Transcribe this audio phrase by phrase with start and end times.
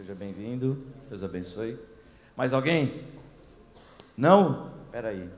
[0.00, 0.82] Seja bem-vindo.
[1.10, 1.78] Deus abençoe.
[2.34, 3.04] Mais alguém?
[4.16, 4.72] Não?
[4.86, 5.28] Espera aí.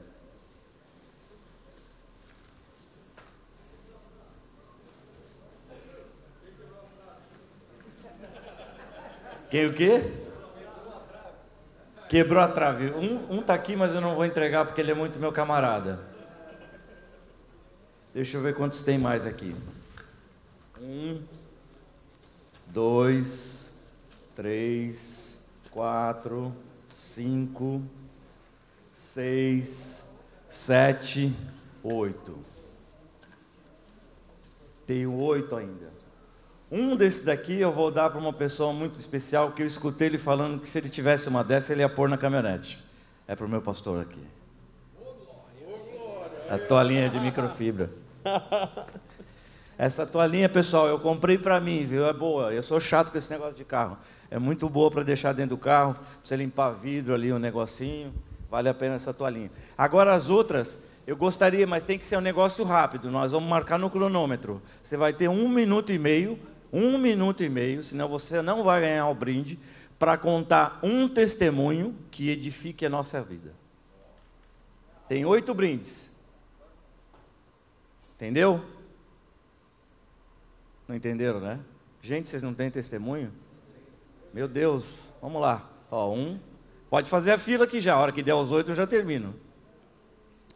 [9.50, 10.00] Quem o quê?
[12.08, 12.92] Quebrou a trave.
[12.92, 15.98] Um, um tá aqui, mas eu não vou entregar porque ele é muito meu camarada.
[18.14, 19.56] Deixa eu ver quantos tem mais aqui.
[20.80, 21.20] Um,
[22.68, 23.51] dois,
[24.34, 25.38] três,
[25.70, 26.54] quatro,
[26.94, 27.82] cinco,
[28.92, 30.02] seis,
[30.48, 31.34] sete,
[31.82, 32.38] oito.
[34.86, 35.92] Tenho oito ainda.
[36.70, 40.18] Um desses daqui eu vou dar para uma pessoa muito especial que eu escutei ele
[40.18, 42.82] falando que se ele tivesse uma dessa ele ia pôr na caminhonete.
[43.28, 44.24] É para o meu pastor aqui.
[46.48, 47.90] A toalhinha de microfibra.
[49.78, 52.06] Essa toalhinha, pessoal, eu comprei para mim, viu?
[52.06, 52.52] É boa.
[52.52, 53.98] Eu sou chato com esse negócio de carro.
[54.32, 58.14] É muito boa para deixar dentro do carro, para você limpar vidro ali, um negocinho.
[58.50, 59.50] Vale a pena essa toalhinha.
[59.76, 63.10] Agora as outras, eu gostaria, mas tem que ser um negócio rápido.
[63.10, 64.62] Nós vamos marcar no cronômetro.
[64.82, 66.38] Você vai ter um minuto e meio
[66.72, 69.58] um minuto e meio, senão você não vai ganhar o brinde,
[69.98, 73.52] para contar um testemunho que edifique a nossa vida.
[75.06, 76.10] Tem oito brindes.
[78.16, 78.64] Entendeu?
[80.88, 81.60] Não entenderam, né?
[82.00, 83.30] Gente, vocês não têm testemunho?
[84.32, 85.68] Meu Deus, vamos lá.
[85.90, 86.38] Ó, um.
[86.88, 87.94] Pode fazer a fila aqui já.
[87.94, 89.34] A hora que der os oito eu já termino.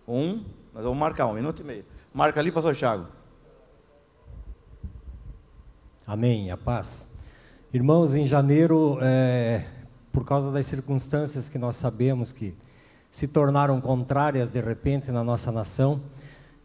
[0.08, 0.44] Um.
[0.72, 1.84] Nós vamos marcar um minuto e meio.
[2.12, 3.06] Marca ali, pastor Thiago.
[6.06, 7.18] Amém, a paz.
[7.72, 9.64] Irmãos, em janeiro, é,
[10.12, 12.54] por causa das circunstâncias que nós sabemos que
[13.10, 16.00] se tornaram contrárias de repente na nossa nação,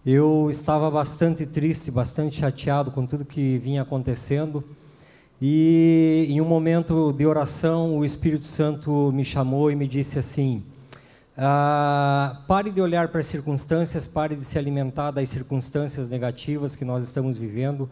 [0.06, 4.64] eu estava bastante triste, bastante chateado com tudo que vinha acontecendo.
[5.42, 10.64] E em um momento de oração, o Espírito Santo me chamou e me disse assim:
[11.36, 16.86] ah, pare de olhar para as circunstâncias, pare de se alimentar das circunstâncias negativas que
[16.86, 17.90] nós estamos vivendo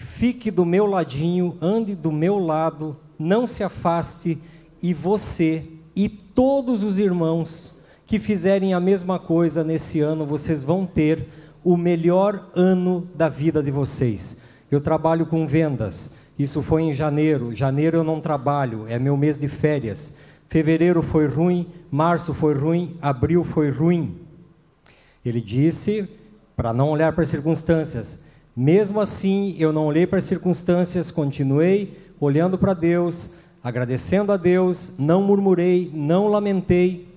[0.00, 4.38] Fique do meu ladinho, ande do meu lado, não se afaste,
[4.82, 5.62] e você
[5.94, 11.28] e todos os irmãos que fizerem a mesma coisa nesse ano, vocês vão ter
[11.62, 14.42] o melhor ano da vida de vocês.
[14.70, 17.54] Eu trabalho com vendas, isso foi em janeiro.
[17.54, 20.16] Janeiro eu não trabalho, é meu mês de férias.
[20.48, 24.16] Fevereiro foi ruim, março foi ruim, abril foi ruim.
[25.24, 26.08] Ele disse,
[26.56, 28.24] para não olhar para as circunstâncias,
[28.56, 34.96] mesmo assim, eu não olhei para as circunstâncias, continuei olhando para Deus, agradecendo a Deus,
[34.98, 37.08] não murmurei, não lamentei,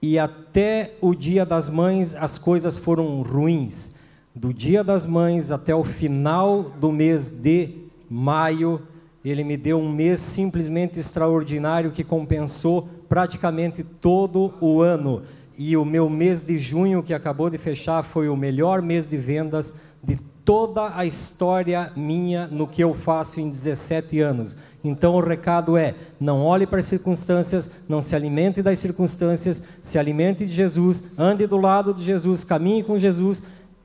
[0.00, 3.96] e até o dia das mães as coisas foram ruins.
[4.34, 8.80] Do dia das mães até o final do mês de maio,
[9.24, 15.22] ele me deu um mês simplesmente extraordinário que compensou praticamente todo o ano.
[15.56, 19.16] E o meu mês de junho, que acabou de fechar, foi o melhor mês de
[19.16, 24.56] vendas de toda a história minha no que eu faço em 17 anos.
[24.82, 29.98] Então o recado é: não olhe para as circunstâncias, não se alimente das circunstâncias, se
[29.98, 33.42] alimente de Jesus, ande do lado de Jesus, caminhe com Jesus,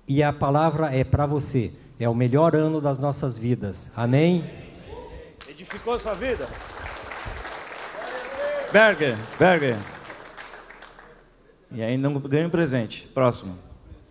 [0.08, 1.72] e a palavra é para você.
[2.00, 3.92] É o melhor ano das nossas vidas.
[3.96, 4.44] Amém?
[5.48, 6.48] Edificou sua vida?
[8.72, 9.78] Berger, Berger.
[11.72, 13.08] E aí não ganha um presente.
[13.14, 13.58] Próximo.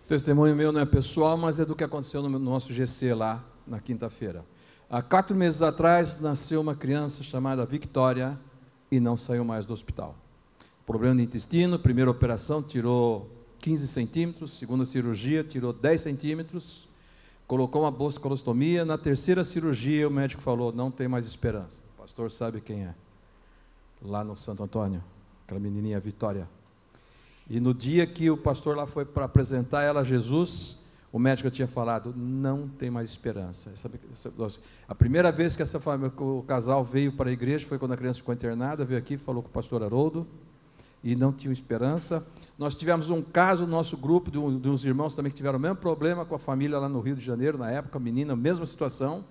[0.05, 3.43] O testemunho meu não é pessoal, mas é do que aconteceu no nosso GC lá
[3.67, 4.45] na quinta-feira.
[4.89, 8.37] Há quatro meses atrás nasceu uma criança chamada Victoria
[8.91, 10.15] e não saiu mais do hospital.
[10.85, 16.87] Problema de intestino, primeira operação tirou 15 centímetros, segunda cirurgia tirou 10 centímetros,
[17.47, 18.85] colocou uma bolsa colostomia.
[18.85, 21.81] Na terceira cirurgia o médico falou: não tem mais esperança.
[21.95, 22.93] O pastor sabe quem é.
[24.01, 25.03] Lá no Santo Antônio,
[25.45, 26.47] aquela menininha Vitória.
[27.49, 30.81] E no dia que o pastor lá foi para apresentar ela a Jesus,
[31.11, 33.71] o médico tinha falado: não tem mais esperança.
[34.87, 37.97] A primeira vez que essa família, o casal veio para a igreja foi quando a
[37.97, 40.27] criança ficou internada, veio aqui, falou com o pastor Haroldo
[41.03, 42.25] e não tinha esperança.
[42.57, 45.57] Nós tivemos um caso no nosso grupo de, um, de uns irmãos também que tiveram
[45.57, 48.35] o mesmo problema com a família lá no Rio de Janeiro, na época, a menina,
[48.35, 49.25] mesma situação,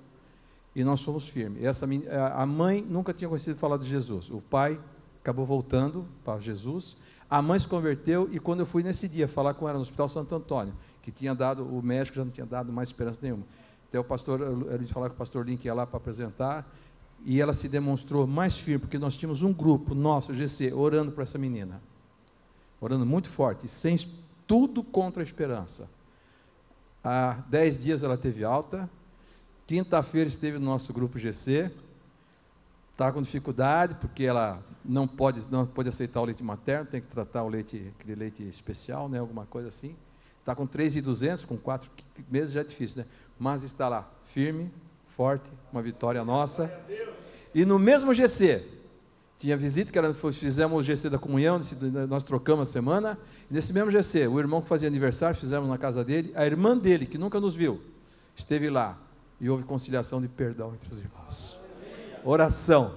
[0.75, 1.63] e nós fomos firmes.
[1.63, 1.87] Essa,
[2.35, 4.79] a mãe nunca tinha conhecido falar de Jesus, o pai
[5.21, 6.97] acabou voltando para Jesus,
[7.31, 10.09] a mãe se converteu e quando eu fui nesse dia falar com ela no Hospital
[10.09, 13.45] Santo Antônio, que tinha dado, o médico já não tinha dado mais esperança nenhuma.
[13.89, 14.41] Até o pastor,
[14.73, 16.69] ele falar com o pastor Link ia lá para apresentar,
[17.25, 21.23] e ela se demonstrou mais firme, porque nós tínhamos um grupo nosso, GC, orando para
[21.23, 21.81] essa menina.
[22.83, 23.97] Orando muito forte, sem
[24.45, 25.89] tudo contra a esperança.
[27.03, 28.91] Há dez dias ela teve alta,
[29.69, 31.71] quinta-feira esteve no nosso grupo GC,
[32.91, 37.07] está com dificuldade porque ela não pode, não pode aceitar o leite materno, tem que
[37.07, 39.95] tratar o leite, aquele leite especial, né, alguma coisa assim.
[40.41, 41.89] Está com 3,200, com quatro
[42.29, 43.07] meses já é difícil, né?
[43.39, 44.73] Mas está lá, firme,
[45.07, 46.69] forte, uma vitória nossa.
[47.55, 48.72] E no mesmo GC,
[49.43, 51.59] tinha visita, que era, fizemos o GC da comunhão,
[52.09, 53.19] nós trocamos a semana.
[53.51, 56.79] E nesse mesmo GC, o irmão que fazia aniversário, fizemos na casa dele, a irmã
[56.79, 57.81] dele, que nunca nos viu,
[58.37, 58.97] esteve lá.
[59.41, 61.59] E houve conciliação de perdão entre os irmãos.
[62.25, 62.95] Oração.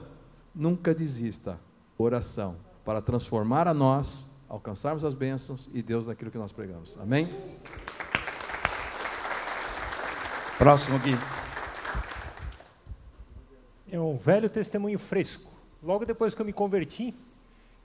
[0.53, 1.59] Nunca desista.
[1.97, 2.57] Oração.
[2.85, 6.95] Para transformar a nós, alcançarmos as bênçãos e Deus naquilo que nós pregamos.
[7.01, 7.27] Amém?
[10.59, 11.17] Próximo, Gui.
[13.91, 15.54] É um velho testemunho fresco.
[15.85, 17.13] Logo depois que eu me converti,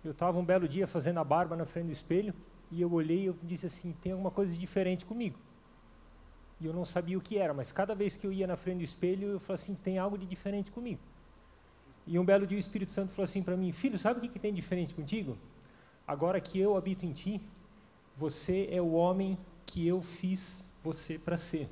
[0.02, 2.32] eu estava um belo dia fazendo a barba na frente do espelho
[2.70, 5.38] e eu olhei e disse assim: tem alguma coisa diferente comigo.
[6.58, 8.78] E eu não sabia o que era, mas cada vez que eu ia na frente
[8.78, 11.00] do espelho, eu falava assim: tem algo de diferente comigo.
[12.06, 14.28] E um belo dia o Espírito Santo falou assim para mim: Filho, sabe o que,
[14.28, 15.36] que tem diferente contigo?
[16.06, 17.38] Agora que eu habito em ti,
[18.16, 21.68] você é o homem que eu fiz você para ser.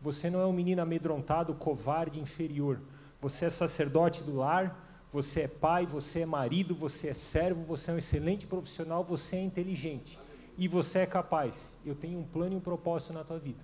[0.00, 2.80] Você não é um menino amedrontado, covarde, inferior.
[3.20, 7.90] Você é sacerdote do lar, você é pai, você é marido, você é servo, você
[7.90, 10.18] é um excelente profissional, você é inteligente.
[10.56, 11.74] E você é capaz.
[11.84, 13.60] Eu tenho um plano e um propósito na tua vida.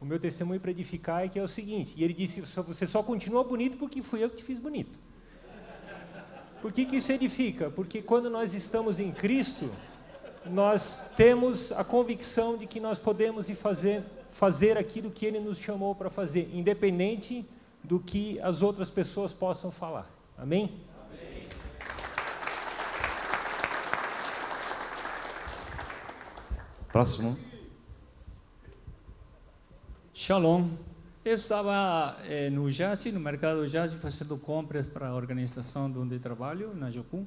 [0.00, 3.02] O meu testemunho para edificar é que é o seguinte: e ele disse, você só
[3.02, 4.98] continua bonito porque fui eu que te fiz bonito.
[6.62, 7.68] Por que, que isso edifica?
[7.68, 9.70] Porque quando nós estamos em Cristo,
[10.46, 15.58] nós temos a convicção de que nós podemos ir fazer, fazer aquilo que Ele nos
[15.58, 17.44] chamou para fazer, independente
[17.82, 20.13] do que as outras pessoas possam falar.
[20.36, 20.64] Amém?
[20.64, 21.48] Amém?
[26.90, 27.38] Próximo.
[30.12, 30.70] Shalom.
[31.24, 36.18] Eu estava eh, no Jazi, no mercado Jazi, fazendo compras para a organização de onde
[36.18, 37.24] trabalho, na Jocum,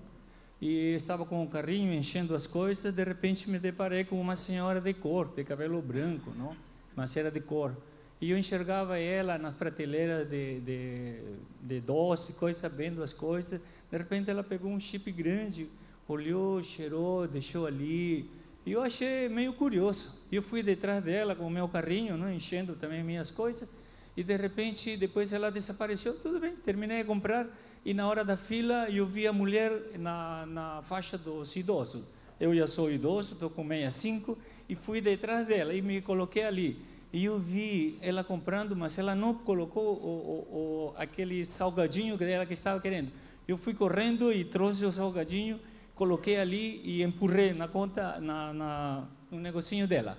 [0.62, 4.80] e estava com o carrinho enchendo as coisas, de repente me deparei com uma senhora
[4.80, 6.56] de cor, de cabelo branco, não?
[6.96, 7.76] mas era de cor.
[8.19, 11.19] E eu enxergava ela nas prateleiras de, de,
[11.62, 13.62] de doce, coisa, vendo as coisas.
[13.91, 15.69] De repente ela pegou um chip grande,
[16.08, 18.30] olhou, cheirou, deixou ali,
[18.67, 20.19] e eu achei meio curioso.
[20.30, 23.69] Eu fui detrás dela com o meu carrinho, não, enchendo também minhas coisas
[24.17, 26.15] e de repente depois ela desapareceu.
[26.15, 27.47] Tudo bem, terminei de comprar
[27.86, 32.03] e na hora da fila eu vi a mulher na, na faixa dos idosos.
[32.38, 36.77] Eu já sou idoso, estou com 65 e fui detrás dela e me coloquei ali.
[37.17, 42.23] E eu vi ela comprando, mas ela não colocou o, o, o, aquele salgadinho que
[42.23, 43.12] ela que estava querendo.
[43.47, 45.60] Eu fui correndo e trouxe o salgadinho,
[45.95, 50.15] coloquei ali e empurrei na conta, na, na, no negocinho dela.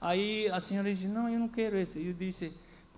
[0.00, 1.98] Aí a senhora disse, não, eu não quero esse.
[1.98, 2.52] Eu disse,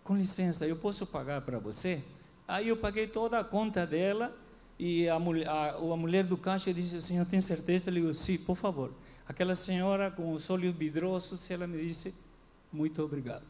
[0.04, 2.04] com licença, eu posso pagar para você?
[2.46, 4.30] Aí eu paguei toda a conta dela
[4.78, 7.88] e a mulher, a, a mulher do caixa disse, o senhor tem certeza?
[7.88, 8.92] Eu digo, sim, por favor.
[9.26, 12.27] Aquela senhora com os olhos vidrosos, ela me disse,
[12.72, 13.44] muito obrigado.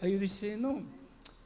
[0.00, 0.84] Aí eu disse, não,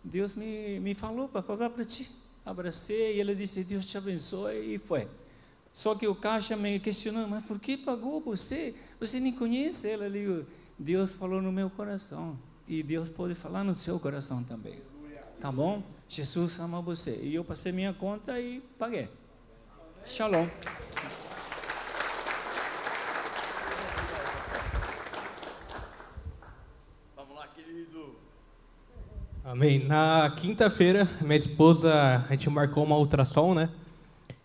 [0.02, 2.10] Deus me, me falou para pagar para ti.
[2.44, 5.06] Abracei e ela disse, Deus te abençoe e foi.
[5.72, 8.74] Só que o caixa me questionou, mas por que pagou você?
[8.98, 10.08] Você nem conhece ela.
[10.08, 10.46] Eu
[10.82, 14.80] Deus falou no meu coração e Deus pode falar no seu coração também.
[15.38, 15.82] Tá bom?
[16.08, 17.20] Jesus ama você.
[17.22, 19.06] E eu passei minha conta e paguei.
[20.06, 20.48] Shalom.
[27.14, 28.16] Vamos lá, querido.
[29.42, 29.78] Amém.
[29.86, 33.70] Na quinta-feira, minha esposa, a gente marcou uma ultrassom, né?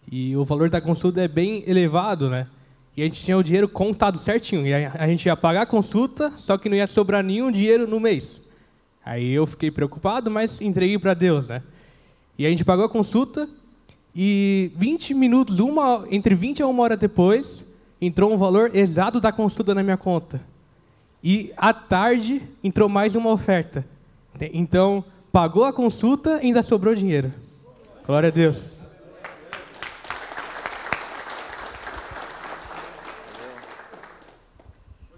[0.09, 2.47] E o valor da consulta é bem elevado, né?
[2.95, 4.65] E a gente tinha o dinheiro contado certinho.
[4.65, 7.99] E a gente ia pagar a consulta, só que não ia sobrar nenhum dinheiro no
[7.99, 8.41] mês.
[9.05, 11.61] Aí eu fiquei preocupado, mas entreguei para Deus, né?
[12.37, 13.49] E a gente pagou a consulta
[14.15, 17.65] e 20 minutos, uma, entre 20 a uma hora depois,
[17.99, 20.41] entrou um valor exato da consulta na minha conta.
[21.21, 23.85] E à tarde entrou mais uma oferta.
[24.53, 27.33] Então, pagou a consulta e ainda sobrou dinheiro.
[28.05, 28.81] Glória a Deus.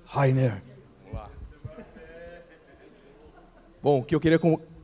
[0.06, 0.62] Rainer.
[3.82, 4.40] Bom, o que eu queria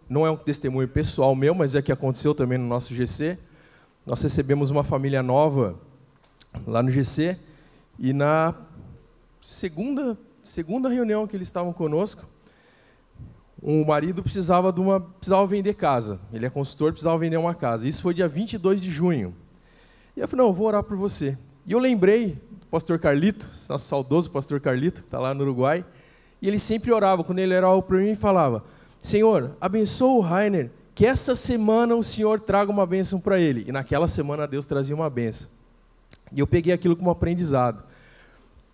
[0.08, 3.38] não é um testemunho pessoal meu, mas é que aconteceu também no nosso GC.
[4.06, 5.76] Nós recebemos uma família nova
[6.68, 7.38] lá no GC
[7.98, 8.54] e na
[9.42, 12.28] segunda segunda reunião que eles estavam conosco,
[13.64, 16.20] o marido precisava de uma precisava vender casa.
[16.34, 17.88] Ele é consultor, precisava vender uma casa.
[17.88, 19.34] Isso foi dia 22 de junho.
[20.16, 21.38] E eu falei: "Não, eu vou orar por você".
[21.66, 22.38] E eu lembrei
[22.70, 25.86] pastor Carlito, nosso saudoso pastor Carlito, que está lá no Uruguai,
[26.42, 28.64] e ele sempre orava, quando ele orava para mim, falava,
[29.02, 33.66] Senhor, abençoa o Rainer que essa semana o Senhor traga uma bênção para ele.
[33.68, 35.50] E naquela semana Deus trazia uma bênção.
[36.32, 37.84] E eu peguei aquilo como aprendizado.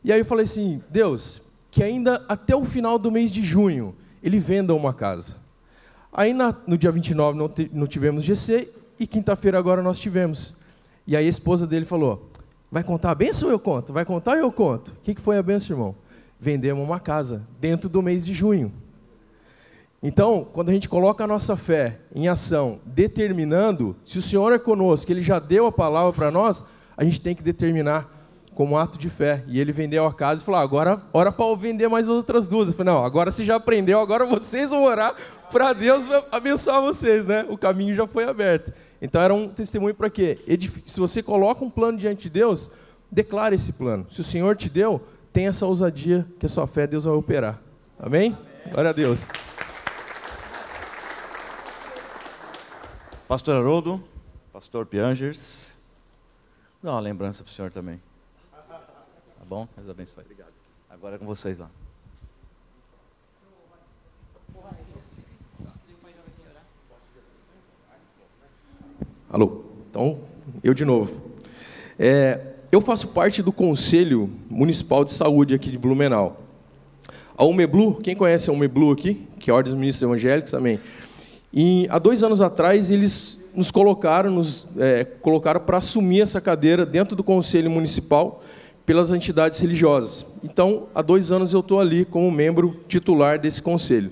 [0.03, 3.95] E aí eu falei assim: Deus, que ainda até o final do mês de junho
[4.21, 5.37] ele venda uma casa.
[6.11, 10.57] Aí na, no dia 29 não, te, não tivemos GC e quinta-feira agora nós tivemos.
[11.05, 12.29] E aí a esposa dele falou:
[12.71, 13.93] Vai contar a benção ou eu conto?
[13.93, 14.89] Vai contar ou eu conto?
[14.89, 15.95] O que, que foi a benção, irmão?
[16.39, 18.71] Vendemos uma casa dentro do mês de junho.
[20.01, 24.59] Então, quando a gente coloca a nossa fé em ação, determinando, se o Senhor é
[24.59, 26.63] conosco, Ele já deu a palavra para nós,
[26.95, 28.18] a gente tem que determinar
[28.59, 29.41] como ato de fé.
[29.47, 32.45] E ele vendeu a casa e falou: ah, agora, hora para vender mais as outras
[32.45, 32.67] duas.
[32.67, 35.15] Eu falei: não, agora você já aprendeu, agora vocês vão orar
[35.49, 37.45] para Deus abençoar vocês, né?
[37.47, 38.73] O caminho já foi aberto.
[39.01, 40.37] Então era um testemunho para quê?
[40.85, 42.69] Se você coloca um plano diante de Deus,
[43.09, 44.05] declare esse plano.
[44.11, 47.61] Se o Senhor te deu, tenha essa ousadia que a sua fé Deus vai operar.
[47.97, 48.37] Amém?
[48.61, 48.73] Amém.
[48.73, 49.29] Glória a Deus.
[53.25, 54.03] Pastor Haroldo,
[54.51, 55.73] Pastor Piangers,
[56.83, 58.01] dá uma lembrança para o senhor também
[59.49, 59.67] bom?
[59.75, 60.23] Deus abençoe.
[60.23, 60.51] Obrigado.
[60.87, 61.71] Agora é com vocês lá.
[69.27, 69.63] Alô?
[69.89, 70.19] Então,
[70.63, 71.11] eu de novo.
[71.97, 72.39] É,
[72.71, 76.43] eu faço parte do Conselho Municipal de Saúde aqui de Blumenau.
[77.35, 79.27] A UMEBLU, quem conhece a UMEBLU aqui?
[79.39, 80.79] Que é a Ordem dos Ministros Evangélicos também.
[81.51, 86.85] E há dois anos atrás, eles nos colocaram, nos é, colocaram para assumir essa cadeira
[86.85, 88.43] dentro do Conselho Municipal
[88.89, 90.25] pelas entidades religiosas.
[90.43, 94.11] Então, há dois anos eu estou ali como membro titular desse conselho.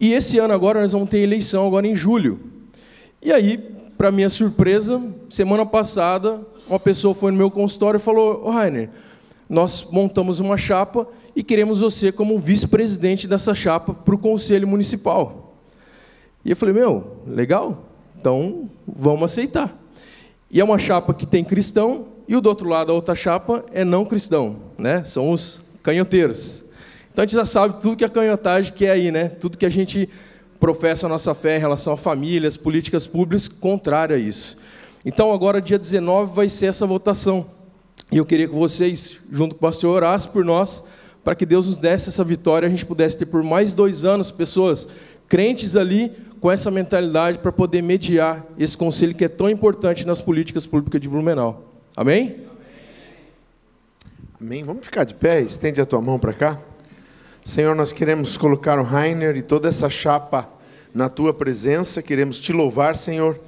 [0.00, 2.40] E esse ano agora nós vamos ter eleição agora em julho.
[3.22, 3.56] E aí,
[3.96, 8.90] para minha surpresa, semana passada, uma pessoa foi no meu consultório e falou: oh, Rainer,
[9.48, 15.54] nós montamos uma chapa e queremos você como vice-presidente dessa chapa para o conselho municipal.
[16.44, 17.84] E eu falei: meu, legal,
[18.18, 19.72] então vamos aceitar.
[20.50, 23.64] E é uma chapa que tem cristão, e o do outro lado, a outra chapa,
[23.72, 25.02] é não cristão, né?
[25.02, 26.62] São os canhoteiros.
[27.10, 29.28] Então a gente já sabe tudo que a canhotagem quer aí, né?
[29.28, 30.08] Tudo que a gente
[30.60, 34.56] professa a nossa fé em relação a famílias, políticas públicas, contrário a isso.
[35.04, 37.48] Então agora, dia 19, vai ser essa votação.
[38.12, 40.84] E eu queria que vocês, junto com o pastor, orassem por nós,
[41.24, 44.30] para que Deus nos desse essa vitória, a gente pudesse ter por mais dois anos
[44.30, 44.86] pessoas
[45.26, 50.20] crentes ali com essa mentalidade para poder mediar esse conselho que é tão importante nas
[50.20, 51.69] políticas públicas de Blumenau.
[51.96, 52.46] Amém?
[54.40, 54.64] Amém.
[54.64, 56.60] Vamos ficar de pé, estende a tua mão para cá.
[57.44, 60.48] Senhor, nós queremos colocar o Rainer e toda essa chapa
[60.94, 63.40] na tua presença, queremos te louvar, Senhor,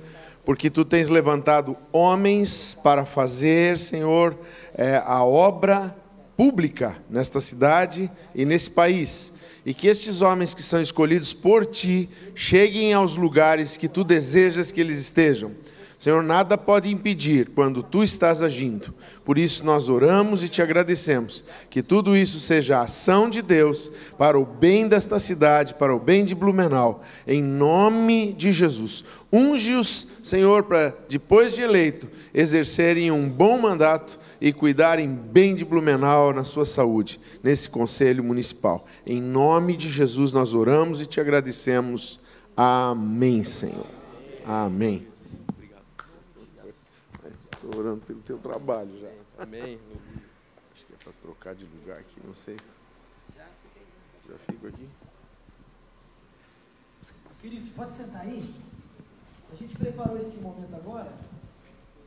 [0.45, 4.37] porque tu tens levantado homens para fazer, Senhor,
[4.75, 5.95] é, a obra
[6.37, 9.35] pública nesta cidade e nesse país.
[9.65, 14.73] E que estes homens que são escolhidos por ti cheguem aos lugares que tu desejas
[14.73, 15.53] que eles estejam
[16.03, 18.93] Senhor, nada pode impedir quando tu estás agindo.
[19.25, 21.45] Por isso nós oramos e te agradecemos.
[21.71, 26.25] Que tudo isso seja ação de Deus para o bem desta cidade, para o bem
[26.25, 29.05] de Blumenau, em nome de Jesus.
[29.33, 36.35] Unge-os, Senhor, para depois de eleito exercerem um bom mandato e cuidarem bem de Blumenau
[36.35, 38.89] na sua saúde, nesse conselho municipal.
[39.07, 42.19] Em nome de Jesus nós oramos e te agradecemos.
[42.57, 43.87] Amém, Senhor.
[44.45, 45.12] Amém
[47.67, 49.11] orando pelo teu trabalho já.
[49.39, 49.79] Amém.
[50.75, 52.57] Acho que é para trocar de lugar aqui, não sei.
[54.29, 54.89] Já fico aqui.
[57.41, 58.51] Queridos, pode sentar aí.
[59.53, 61.13] A gente preparou esse momento agora.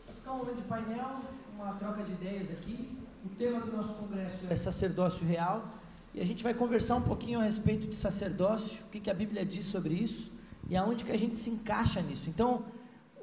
[0.06, 1.22] Vai ficar um momento de painel,
[1.54, 2.98] uma troca de ideias aqui.
[3.26, 5.68] O tema do nosso congresso é sacerdócio real.
[6.14, 9.14] E a gente vai conversar um pouquinho a respeito de sacerdócio, o que, que a
[9.14, 10.32] Bíblia diz sobre isso
[10.70, 12.30] e aonde que a gente se encaixa nisso.
[12.30, 12.66] Então,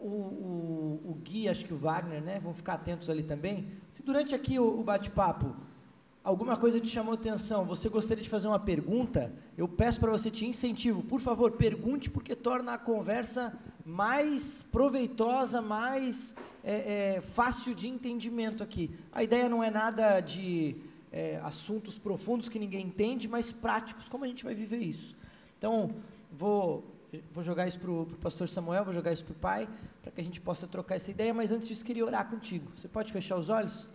[0.03, 3.69] o, o, o Gui, acho que o Wagner, né, vão ficar atentos ali também.
[3.93, 5.55] Se durante aqui o, o bate-papo
[6.25, 10.31] alguma coisa te chamou atenção, você gostaria de fazer uma pergunta, eu peço para você
[10.31, 16.35] te incentivo, por favor, pergunte porque torna a conversa mais proveitosa, mais
[16.65, 18.91] é, é, fácil de entendimento aqui.
[19.13, 20.77] A ideia não é nada de
[21.11, 25.17] é, assuntos profundos que ninguém entende, mas práticos, como a gente vai viver isso.
[25.59, 25.91] Então,
[26.31, 26.92] vou
[27.33, 29.69] vou jogar isso para o pastor Samuel, vou jogar isso para o pai,
[30.03, 32.71] para que a gente possa trocar essa ideia, mas antes disso queria orar contigo.
[32.75, 33.91] Você pode fechar os olhos?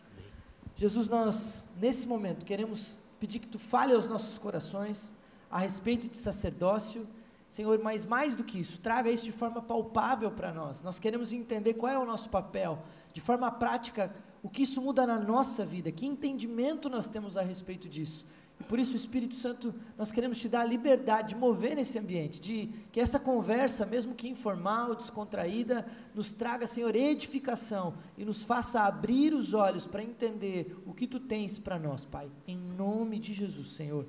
[0.76, 5.16] Jesus, nós, nesse momento, queremos pedir que tu fale aos nossos corações
[5.50, 7.08] a respeito de sacerdócio,
[7.50, 10.82] Senhor, mas mais do que isso, traga isso de forma palpável para nós.
[10.84, 15.08] Nós queremos entender qual é o nosso papel, de forma prática, o que isso muda
[15.08, 18.26] na nossa vida, que entendimento nós temos a respeito disso.
[18.60, 21.98] E por isso, o Espírito Santo, nós queremos te dar a liberdade de mover nesse
[22.00, 28.44] ambiente, de que essa conversa, mesmo que informal, descontraída, nos traga, Senhor, edificação e nos
[28.44, 32.32] faça abrir os olhos para entender o que tu tens para nós, Pai.
[32.48, 34.08] Em nome de Jesus, Senhor.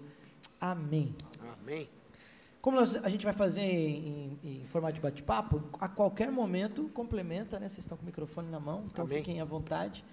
[0.60, 1.14] Amém.
[1.60, 1.88] Amém.
[2.60, 6.90] Como nós, a gente vai fazer em, em, em formato de bate-papo, a qualquer momento
[6.92, 7.68] complementa, né?
[7.68, 9.18] Vocês estão com o microfone na mão, então Amém.
[9.18, 10.04] fiquem à vontade.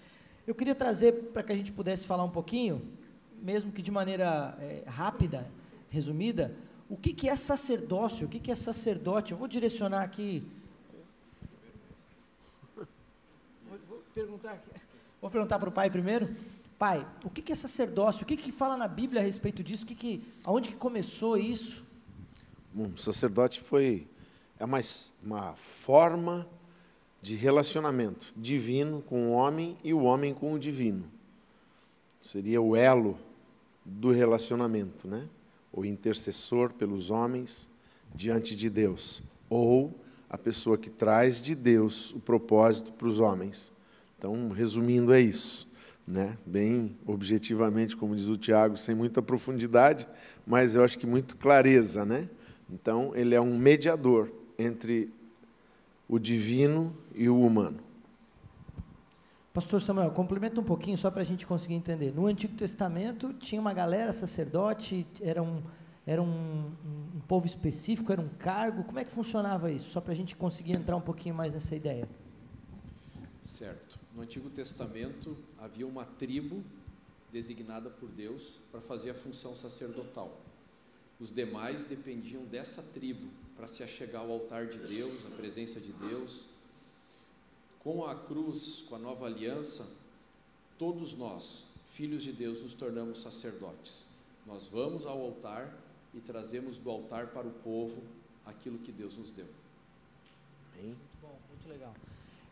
[0.46, 2.82] Eu queria trazer para que a gente pudesse falar um pouquinho,
[3.46, 5.48] mesmo que de maneira é, rápida,
[5.88, 6.52] resumida,
[6.90, 9.34] o que, que é sacerdócio, o que, que é sacerdote.
[9.34, 10.44] Eu vou direcionar aqui.
[12.76, 12.88] Vou,
[13.88, 14.72] vou perguntar aqui.
[15.22, 16.36] Vou perguntar para o pai primeiro.
[16.80, 18.24] Pai, o que, que é sacerdócio?
[18.24, 19.84] O que, que fala na Bíblia a respeito disso?
[19.84, 21.84] O que que, aonde que começou isso?
[22.74, 24.08] Bom, sacerdote foi
[24.60, 24.80] é uma,
[25.24, 26.48] uma forma
[27.22, 31.06] de relacionamento divino com o homem e o homem com o divino.
[32.20, 33.20] Seria o elo
[33.86, 35.30] do relacionamento, né?
[35.72, 37.70] O intercessor pelos homens
[38.14, 39.94] diante de Deus, ou
[40.30, 43.74] a pessoa que traz de Deus o propósito para os homens.
[44.18, 45.68] Então, resumindo, é isso.
[46.08, 46.38] Né?
[46.46, 50.08] Bem objetivamente, como diz o Tiago, sem muita profundidade,
[50.46, 52.06] mas eu acho que muito clareza.
[52.06, 52.30] Né?
[52.70, 55.12] Então, ele é um mediador entre
[56.08, 57.80] o divino e o humano.
[59.56, 62.14] Pastor Samuel, complementa um pouquinho só para a gente conseguir entender.
[62.14, 65.64] No Antigo Testamento tinha uma galera sacerdote, era um,
[66.06, 66.74] era um,
[67.16, 68.84] um, povo específico, era um cargo.
[68.84, 69.92] Como é que funcionava isso?
[69.92, 72.06] Só para a gente conseguir entrar um pouquinho mais nessa ideia.
[73.46, 73.98] Certo.
[74.14, 76.62] No Antigo Testamento havia uma tribo
[77.32, 80.38] designada por Deus para fazer a função sacerdotal.
[81.18, 85.94] Os demais dependiam dessa tribo para se achegar ao altar de Deus, à presença de
[85.94, 86.46] Deus.
[87.86, 89.86] Com a cruz, com a nova aliança,
[90.76, 94.08] todos nós, filhos de Deus, nos tornamos sacerdotes.
[94.44, 95.72] Nós vamos ao altar
[96.12, 98.02] e trazemos do altar para o povo
[98.44, 99.46] aquilo que Deus nos deu.
[100.82, 101.94] Muito bom, muito legal.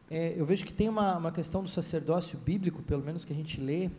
[0.08, 3.36] É, eu vejo que tem uma, uma questão do sacerdócio bíblico, pelo menos que a
[3.36, 3.89] gente lê,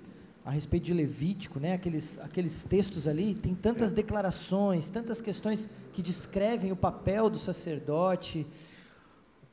[0.45, 1.73] a respeito de Levítico, né?
[1.73, 8.47] aqueles, aqueles textos ali, tem tantas declarações, tantas questões que descrevem o papel do sacerdote.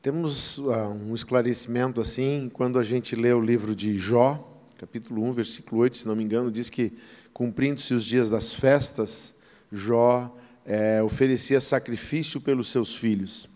[0.02, 5.32] Temos uh, um esclarecimento assim, quando a gente lê o livro de Jó, capítulo 1,
[5.32, 6.92] versículo 8, se não me engano, diz que,
[7.32, 9.36] cumprindo-se os dias das festas,
[9.70, 10.36] Jó
[10.66, 13.48] é, oferecia sacrifício pelos seus filhos.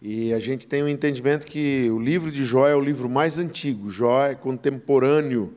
[0.00, 3.40] E a gente tem um entendimento que o livro de Jó é o livro mais
[3.40, 3.90] antigo.
[3.90, 5.52] Jó é contemporâneo,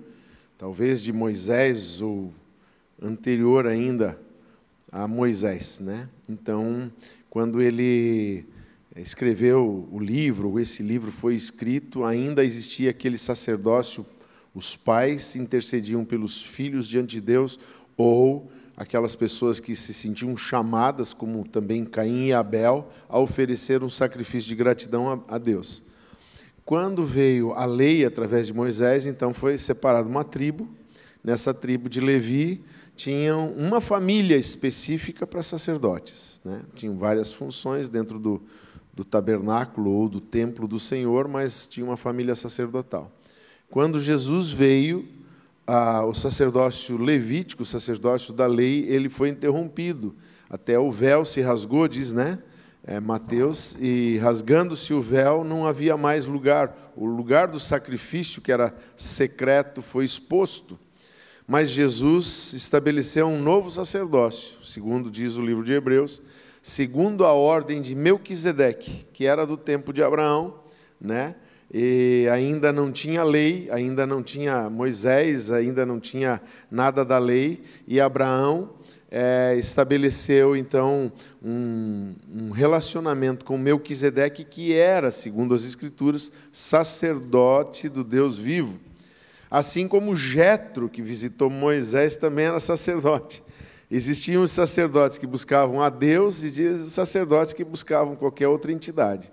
[0.57, 2.33] talvez de Moisés ou
[2.99, 4.19] anterior ainda
[4.91, 6.09] a Moisés, né?
[6.27, 6.91] Então,
[7.29, 8.47] quando ele
[9.01, 14.05] escreveu o livro, esse livro foi escrito, ainda existia aquele sacerdócio,
[14.53, 17.59] os pais intercediam pelos filhos diante de Deus
[17.95, 23.89] ou aquelas pessoas que se sentiam chamadas, como também Caim e Abel, a oferecer um
[23.89, 25.83] sacrifício de gratidão a, Deus.
[26.63, 30.67] Quando veio a lei através de Moisés, então foi separada uma tribo.
[31.23, 32.63] Nessa tribo de Levi
[32.95, 36.41] tinham uma família específica para sacerdotes.
[36.43, 36.61] Né?
[36.75, 38.41] Tinham várias funções dentro do,
[38.97, 43.11] do tabernáculo ou do templo do Senhor, mas tinha uma família sacerdotal.
[43.69, 45.07] Quando Jesus veio,
[45.67, 50.15] ah, o sacerdócio levítico, o sacerdócio da lei, ele foi interrompido.
[50.49, 52.39] Até o véu se rasgou, diz, né?
[52.83, 56.75] É, Mateus, e rasgando-se o véu, não havia mais lugar.
[56.95, 60.79] O lugar do sacrifício, que era secreto, foi exposto.
[61.45, 66.19] Mas Jesus estabeleceu um novo sacerdócio, segundo diz o livro de Hebreus,
[66.67, 70.53] segundo a ordem de Melquisedeque, que era do tempo de Abraão,
[70.99, 71.33] né?
[71.73, 77.63] e ainda não tinha lei, ainda não tinha Moisés, ainda não tinha nada da lei,
[77.87, 78.71] e Abraão
[79.09, 81.09] é, estabeleceu então
[81.41, 88.77] um, um, relacionamento com Melquisedeque, que era, segundo as Escrituras, sacerdote do Deus vivo.
[89.49, 93.41] Assim como Jetro, que visitou Moisés, também era sacerdote.
[93.89, 99.31] Existiam os sacerdotes que buscavam a Deus e os sacerdotes que buscavam qualquer outra entidade.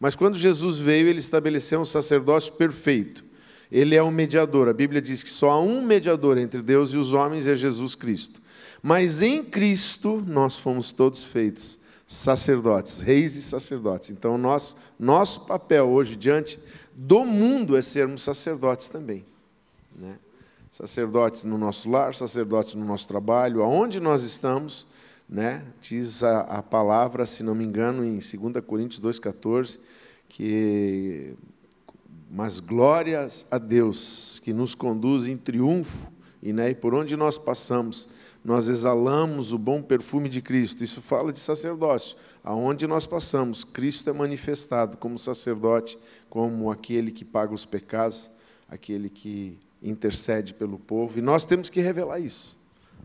[0.00, 3.24] Mas quando Jesus veio, ele estabeleceu um sacerdócio perfeito.
[3.70, 4.68] Ele é um mediador.
[4.68, 7.94] A Bíblia diz que só há um mediador entre Deus e os homens é Jesus
[7.94, 8.42] Cristo.
[8.82, 11.78] Mas em Cristo nós fomos todos feitos
[12.12, 14.10] sacerdotes, reis e sacerdotes.
[14.10, 16.58] Então nós, nosso papel hoje diante
[16.94, 19.24] do mundo é sermos sacerdotes também,
[19.96, 20.18] né?
[20.72, 24.86] Sacerdotes no nosso lar, sacerdotes no nosso trabalho, aonde nós estamos,
[25.28, 25.62] né?
[25.82, 29.78] Diz a, a palavra, se não me engano, em 2 Coríntios 2,14,
[30.30, 31.34] que
[32.30, 36.10] mas glórias a Deus que nos conduz em triunfo
[36.42, 38.08] e, né, e por onde nós passamos,
[38.42, 40.82] nós exalamos o bom perfume de Cristo.
[40.82, 42.16] Isso fala de sacerdócio.
[42.42, 45.98] Aonde nós passamos, Cristo é manifestado como sacerdote,
[46.30, 48.30] como aquele que paga os pecados,
[48.70, 52.58] aquele que intercede pelo povo, e nós temos que revelar isso.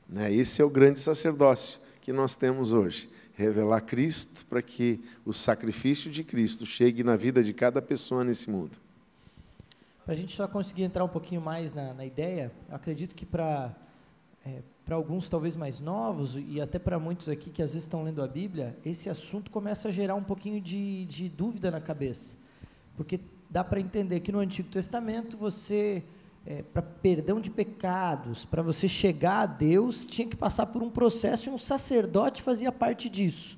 [0.08, 0.32] Né?
[0.32, 3.10] Esse é o grande sacerdócio que nós temos hoje.
[3.34, 8.50] Revelar Cristo para que o sacrifício de Cristo chegue na vida de cada pessoa nesse
[8.50, 8.78] mundo.
[10.06, 13.76] Para a gente só conseguir entrar um pouquinho mais na, na ideia, acredito que para
[14.46, 18.04] é, para alguns talvez mais novos e até para muitos aqui que às vezes estão
[18.04, 22.38] lendo a Bíblia, esse assunto começa a gerar um pouquinho de, de dúvida na cabeça.
[22.96, 26.02] Porque dá para entender que no Antigo Testamento você,
[26.48, 30.90] é, para perdão de pecados, para você chegar a Deus, tinha que passar por um
[30.90, 33.58] processo e um sacerdote fazia parte disso.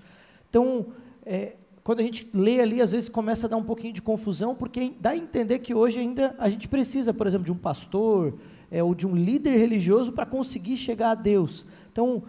[0.49, 0.87] Então,
[1.23, 4.55] é, quando a gente lê ali, às vezes começa a dar um pouquinho de confusão,
[4.55, 8.39] porque dá a entender que hoje ainda a gente precisa, por exemplo, de um pastor,
[8.71, 11.67] é, ou de um líder religioso para conseguir chegar a Deus.
[11.91, 12.23] Então,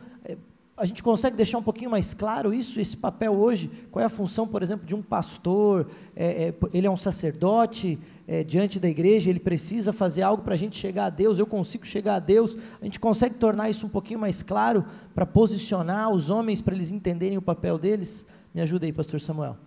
[0.80, 3.70] a gente consegue deixar um pouquinho mais claro isso, esse papel hoje?
[3.90, 5.86] Qual é a função, por exemplo, de um pastor?
[6.16, 10.54] É, é, ele é um sacerdote é, diante da igreja, ele precisa fazer algo para
[10.54, 12.56] a gente chegar a Deus, eu consigo chegar a Deus.
[12.80, 14.82] A gente consegue tornar isso um pouquinho mais claro
[15.14, 18.26] para posicionar os homens, para eles entenderem o papel deles?
[18.54, 19.58] Me ajuda aí, pastor Samuel.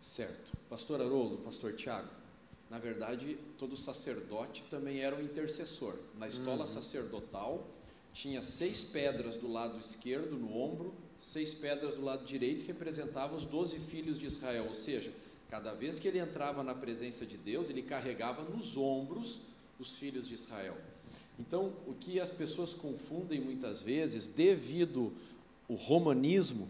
[0.00, 0.52] Certo.
[0.70, 2.08] Pastor Haroldo, pastor Tiago,
[2.70, 5.94] na verdade, todo sacerdote também era um intercessor.
[6.16, 6.66] Na estola uhum.
[6.66, 7.66] sacerdotal,
[8.14, 13.36] tinha seis pedras do lado esquerdo, no ombro, seis pedras do lado direito, que representavam
[13.36, 14.66] os doze filhos de Israel.
[14.68, 15.12] Ou seja,
[15.50, 19.40] cada vez que ele entrava na presença de Deus, ele carregava nos ombros
[19.80, 20.76] os filhos de Israel.
[21.38, 25.12] Então, o que as pessoas confundem muitas vezes, devido
[25.68, 26.68] o romanismo,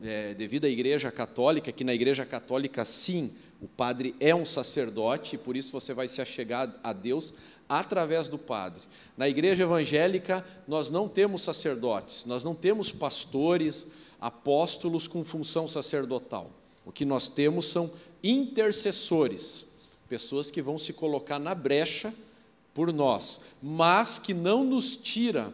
[0.00, 5.34] é, devido à Igreja Católica, que na Igreja Católica, sim, o padre é um sacerdote,
[5.34, 7.34] e por isso você vai se achegar a Deus
[7.68, 8.82] através do padre.
[9.16, 13.88] Na igreja evangélica, nós não temos sacerdotes, nós não temos pastores,
[14.20, 16.50] apóstolos com função sacerdotal.
[16.84, 17.90] O que nós temos são
[18.22, 19.66] intercessores,
[20.08, 22.14] pessoas que vão se colocar na brecha
[22.72, 25.52] por nós, mas que não nos tira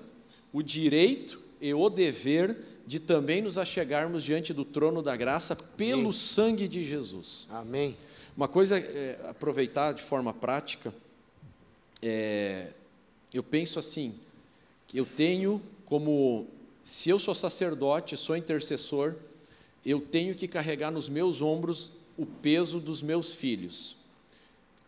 [0.53, 6.01] o direito e o dever de também nos achegarmos diante do trono da graça pelo
[6.03, 6.12] Amém.
[6.12, 7.47] sangue de Jesus.
[7.51, 7.97] Amém.
[8.37, 10.92] Uma coisa, é, aproveitar de forma prática,
[12.03, 12.68] é,
[13.33, 14.14] eu penso assim,
[14.92, 16.47] eu tenho como,
[16.83, 19.14] se eu sou sacerdote, sou intercessor,
[19.85, 23.97] eu tenho que carregar nos meus ombros o peso dos meus filhos.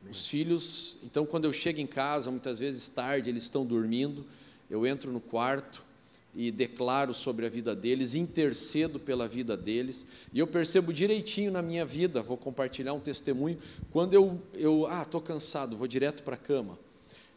[0.00, 0.10] Amém.
[0.10, 4.24] Os filhos, então quando eu chego em casa, muitas vezes tarde, eles estão dormindo,
[4.68, 5.85] eu entro no quarto,
[6.36, 11.62] e declaro sobre a vida deles, intercedo pela vida deles, e eu percebo direitinho na
[11.62, 13.56] minha vida, vou compartilhar um testemunho,
[13.90, 16.78] quando eu, eu ah, estou cansado, vou direto para a cama,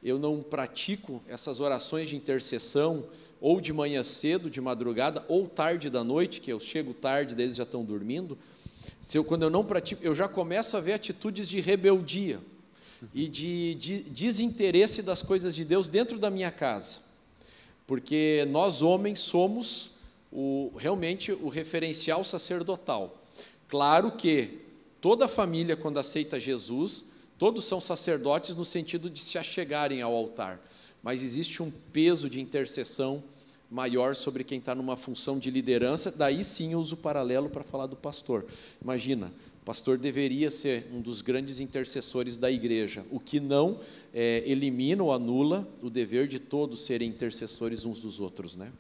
[0.04, 3.06] eu não pratico essas orações de intercessão,
[3.40, 7.56] ou de manhã cedo, de madrugada, ou tarde da noite, que eu chego tarde, eles
[7.56, 8.38] já estão dormindo,
[9.00, 12.42] se eu, quando eu não pratico, eu já começo a ver atitudes de rebeldia,
[13.14, 17.09] e de, de desinteresse das coisas de Deus dentro da minha casa
[17.90, 19.90] porque nós homens somos
[20.32, 23.20] o, realmente o referencial sacerdotal.
[23.68, 24.60] Claro que
[25.02, 30.62] toda família, quando aceita Jesus, todos são sacerdotes no sentido de se achegarem ao altar,
[31.02, 33.24] mas existe um peso de intercessão
[33.72, 37.64] maior sobre quem está numa função de liderança, daí sim eu uso o paralelo para
[37.64, 38.46] falar do pastor.
[38.80, 39.34] Imagina,
[39.66, 43.80] pastor deveria ser um dos grandes intercessores da igreja, o que não
[44.14, 48.72] é, elimina ou anula o dever de todos serem intercessores uns dos outros, né?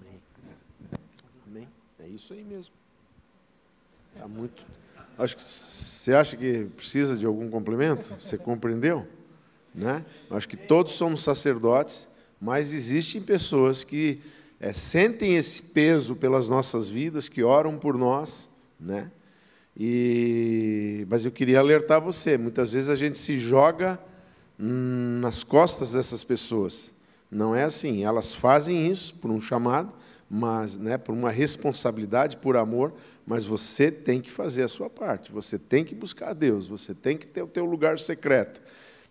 [0.00, 0.22] Amém.
[1.46, 1.68] Amém.
[2.00, 2.74] É isso aí mesmo.
[4.16, 4.64] Tá muito.
[5.16, 8.14] Acho que você acha que precisa de algum complemento?
[8.18, 9.06] Você compreendeu?
[9.74, 10.04] Né?
[10.30, 12.08] Acho que todos somos sacerdotes,
[12.40, 14.20] mas existem pessoas que
[14.60, 18.48] é, sentem esse peso pelas nossas vidas, que oram por nós,
[18.78, 19.10] né?
[19.76, 23.98] E, mas eu queria alertar você: muitas vezes a gente se joga
[24.58, 26.94] nas costas dessas pessoas.
[27.30, 28.04] Não é assim.
[28.04, 29.92] Elas fazem isso por um chamado,
[30.30, 32.92] mas, né, por uma responsabilidade, por amor.
[33.26, 35.32] Mas você tem que fazer a sua parte.
[35.32, 36.68] Você tem que buscar a Deus.
[36.68, 38.62] Você tem que ter o teu lugar secreto.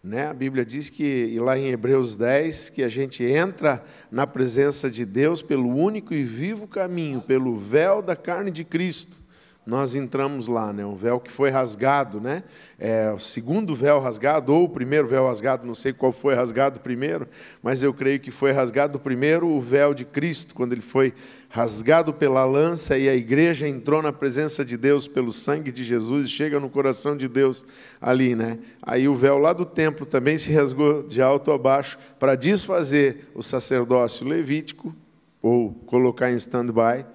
[0.01, 0.27] Né?
[0.27, 4.89] A Bíblia diz que, e lá em Hebreus 10, que a gente entra na presença
[4.89, 9.22] de Deus pelo único e vivo caminho, pelo véu da carne de Cristo
[9.65, 10.85] nós entramos lá, né?
[10.85, 12.43] Um véu que foi rasgado, né?
[12.77, 16.81] É, o segundo véu rasgado ou o primeiro véu rasgado, não sei qual foi rasgado
[16.81, 17.27] primeiro,
[17.61, 21.13] mas eu creio que foi rasgado primeiro o véu de Cristo, quando ele foi
[21.47, 26.27] rasgado pela lança e a igreja entrou na presença de Deus pelo sangue de Jesus
[26.27, 27.65] e chega no coração de Deus
[28.01, 28.59] ali, né?
[28.81, 33.29] Aí o véu lá do templo também se rasgou de alto a baixo para desfazer
[33.33, 34.93] o sacerdócio levítico
[35.41, 37.05] ou colocar em stand-by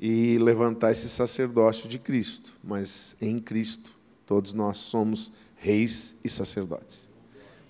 [0.00, 7.10] e levantar esse sacerdócio de Cristo, mas em Cristo todos nós somos reis e sacerdotes,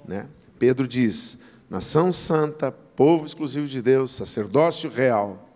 [0.07, 0.27] né?
[0.59, 1.39] Pedro diz:
[1.71, 5.47] nação santa, povo exclusivo de Deus, sacerdócio real.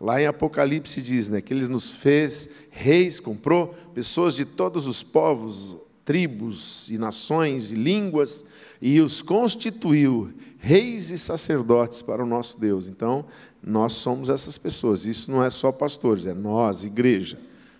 [0.00, 5.02] Lá em Apocalipse diz, né, que ele nos fez reis, comprou pessoas de todos os
[5.02, 8.46] povos, tribos e nações e línguas
[8.80, 12.88] e os constituiu reis e sacerdotes para o nosso Deus.
[12.88, 13.24] Então,
[13.62, 15.06] nós somos essas pessoas.
[15.06, 17.38] Isso não é só pastores, é nós, igreja.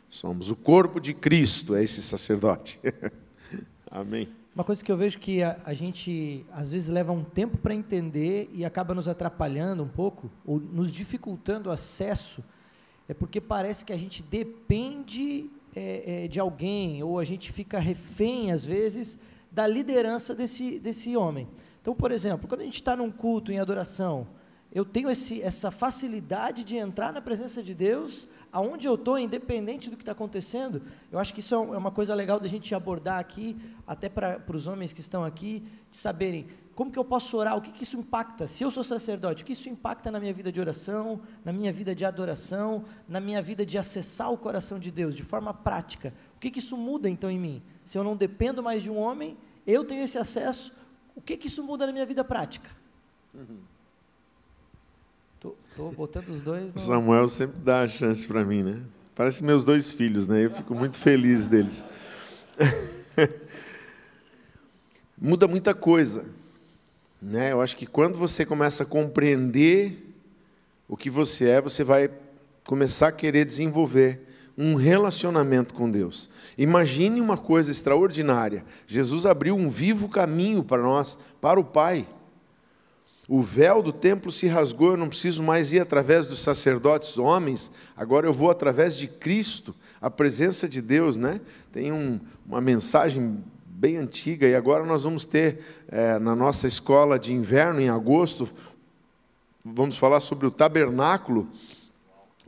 [0.09, 2.81] Somos o corpo de Cristo, é esse sacerdote.
[3.91, 4.29] Amém.
[4.55, 7.75] Uma coisa que eu vejo que a, a gente às vezes leva um tempo para
[7.75, 12.43] entender e acaba nos atrapalhando um pouco, ou nos dificultando o acesso,
[13.09, 17.79] é porque parece que a gente depende é, é, de alguém, ou a gente fica
[17.79, 19.19] refém, às vezes,
[19.51, 21.47] da liderança desse, desse homem.
[21.89, 24.27] Então, por exemplo, quando a gente está num culto em adoração,
[24.71, 29.89] eu tenho esse, essa facilidade de entrar na presença de Deus, aonde eu estou, independente
[29.89, 30.83] do que está acontecendo.
[31.11, 34.45] Eu acho que isso é, é uma coisa legal da gente abordar aqui, até para
[34.53, 35.61] os homens que estão aqui,
[35.91, 38.47] de saberem como que eu posso orar, o que, que isso impacta.
[38.47, 41.73] Se eu sou sacerdote, o que isso impacta na minha vida de oração, na minha
[41.73, 46.13] vida de adoração, na minha vida de acessar o coração de Deus de forma prática.
[46.37, 47.63] O que, que isso muda então em mim?
[47.83, 50.73] Se eu não dependo mais de um homem, eu tenho esse acesso,
[51.19, 52.71] o que, que isso muda na minha vida prática?
[53.35, 53.59] Uhum.
[55.41, 56.73] Tô, tô botando os dois.
[56.73, 56.79] No...
[56.79, 58.81] Samuel sempre dá a chance para mim, né?
[59.17, 60.45] Parece meus dois filhos, né?
[60.45, 61.85] Eu fico muito feliz deles.
[65.21, 66.25] Muda muita coisa,
[67.21, 67.51] né?
[67.51, 70.15] Eu acho que quando você começa a compreender
[70.87, 72.09] o que você é, você vai
[72.65, 74.25] começar a querer desenvolver
[74.61, 76.29] um relacionamento com Deus.
[76.59, 78.65] Imagine uma coisa extraordinária.
[78.89, 82.09] Jesus abriu um vivo caminho para nós, para o Pai.
[83.29, 87.71] O véu do templo se rasgou, eu não preciso mais ir através dos sacerdotes homens,
[87.97, 91.41] agora eu vou através de Cristo, a presença de Deus, né?
[91.71, 97.19] Tem um, uma mensagem bem antiga, e agora nós vamos ter é, na nossa escola
[97.19, 98.49] de inverno, em agosto,
[99.63, 101.47] vamos falar sobre o tabernáculo,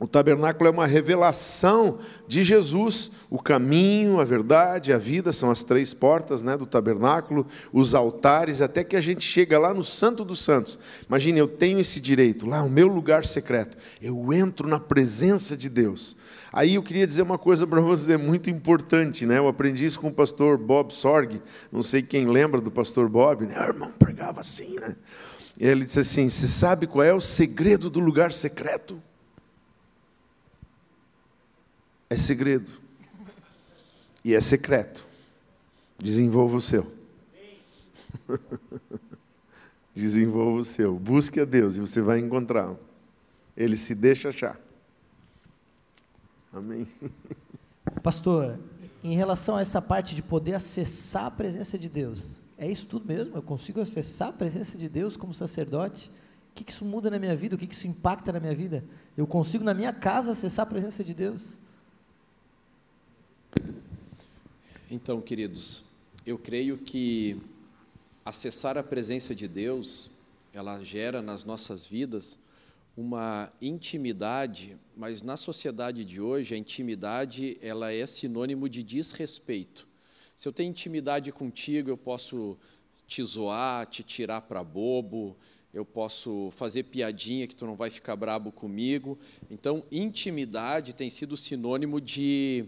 [0.01, 3.11] o tabernáculo é uma revelação de Jesus.
[3.29, 8.63] O caminho, a verdade, a vida são as três portas né, do tabernáculo, os altares,
[8.63, 10.79] até que a gente chega lá no Santo dos Santos.
[11.07, 13.77] Imagine, eu tenho esse direito, lá, o meu lugar secreto.
[14.01, 16.15] Eu entro na presença de Deus.
[16.51, 19.37] Aí eu queria dizer uma coisa para você muito importante, né?
[19.37, 21.39] Eu aprendi isso com o pastor Bob Sorg.
[21.71, 23.55] Não sei quem lembra do pastor Bob, né?
[23.55, 24.95] O irmão pregava assim, né?
[25.59, 28.99] E ele disse assim: Você sabe qual é o segredo do lugar secreto?
[32.11, 32.69] É segredo
[34.21, 35.07] e é secreto.
[35.97, 36.91] Desenvolva o seu.
[39.95, 40.99] Desenvolva o seu.
[40.99, 42.77] Busque a Deus e você vai encontrá-lo.
[43.55, 44.59] Ele se deixa achar.
[46.51, 46.85] Amém.
[48.03, 48.59] Pastor,
[49.01, 53.07] em relação a essa parte de poder acessar a presença de Deus, é isso tudo
[53.07, 53.37] mesmo?
[53.37, 56.11] Eu consigo acessar a presença de Deus como sacerdote?
[56.49, 57.55] O que isso muda na minha vida?
[57.55, 58.83] O que isso impacta na minha vida?
[59.15, 61.61] Eu consigo na minha casa acessar a presença de Deus?
[64.89, 65.83] Então, queridos,
[66.25, 67.41] eu creio que
[68.25, 70.09] acessar a presença de Deus,
[70.53, 72.37] ela gera nas nossas vidas
[72.95, 79.87] uma intimidade, mas na sociedade de hoje a intimidade ela é sinônimo de desrespeito.
[80.35, 82.57] Se eu tenho intimidade contigo, eu posso
[83.07, 85.37] te zoar, te tirar para bobo,
[85.73, 89.17] eu posso fazer piadinha que tu não vai ficar brabo comigo.
[89.49, 92.65] Então, intimidade tem sido sinônimo de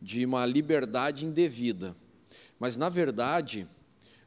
[0.00, 1.96] de uma liberdade indevida.
[2.58, 3.66] Mas, na verdade,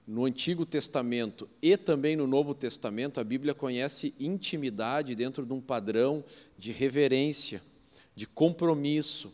[0.08, 5.62] no Antigo Testamento e também no Novo Testamento, a Bíblia conhece intimidade dentro de um
[5.62, 6.24] padrão
[6.58, 7.62] de reverência,
[8.16, 9.34] de compromisso.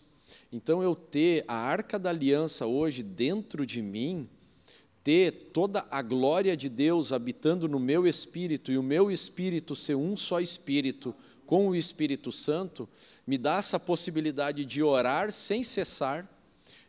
[0.52, 4.28] Então, eu ter a arca da aliança hoje dentro de mim,
[5.04, 9.96] ter toda a glória de Deus habitando no meu espírito e o meu espírito ser
[9.96, 11.14] um só espírito
[11.46, 12.88] com o Espírito Santo,
[13.26, 16.28] me dá essa possibilidade de orar sem cessar,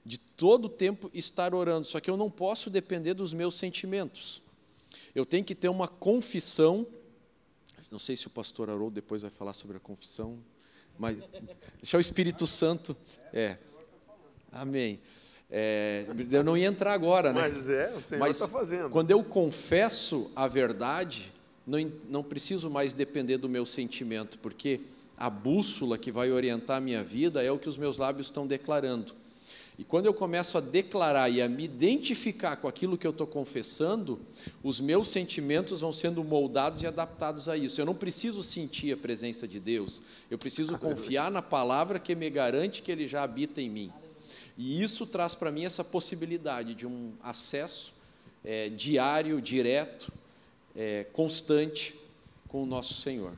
[0.05, 4.43] de todo o tempo estar orando, só que eu não posso depender dos meus sentimentos.
[5.15, 6.87] Eu tenho que ter uma confissão.
[7.91, 10.39] Não sei se o pastor Haroldo depois vai falar sobre a confissão,
[10.99, 11.19] mas
[11.81, 12.97] deixar o Espírito Santo.
[13.33, 13.57] É.
[14.53, 15.01] Amém.
[15.51, 17.43] É, eu não ia entrar agora, né?
[17.43, 18.91] Mas é, o Senhor está fazendo.
[18.91, 21.33] Quando eu confesso a verdade,
[21.67, 21.79] não,
[22.09, 24.81] não preciso mais depender do meu sentimento, porque
[25.17, 28.47] a bússola que vai orientar a minha vida é o que os meus lábios estão
[28.47, 29.15] declarando.
[29.77, 33.27] E quando eu começo a declarar e a me identificar com aquilo que eu estou
[33.27, 34.21] confessando,
[34.63, 37.81] os meus sentimentos vão sendo moldados e adaptados a isso.
[37.81, 40.01] Eu não preciso sentir a presença de Deus,
[40.31, 43.93] eu preciso confiar na palavra que me garante que Ele já habita em mim.
[44.57, 47.93] E isso traz para mim essa possibilidade de um acesso
[48.45, 50.13] é, diário, direto,
[50.77, 51.97] é, constante
[52.47, 53.33] com o nosso Senhor.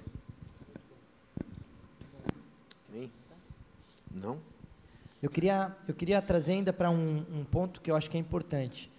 [4.16, 4.40] Não?
[5.22, 8.20] Eu queria, eu queria trazer ainda para um, um ponto que eu acho que é
[8.20, 8.90] importante.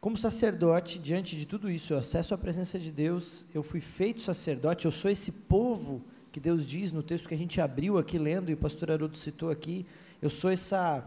[0.00, 4.20] Como sacerdote, diante de tudo isso, eu acesso à presença de Deus, eu fui feito
[4.20, 8.18] sacerdote, eu sou esse povo que Deus diz no texto que a gente abriu aqui
[8.18, 9.86] lendo, e o pastor Haroldo citou aqui,
[10.20, 11.04] eu sou essa,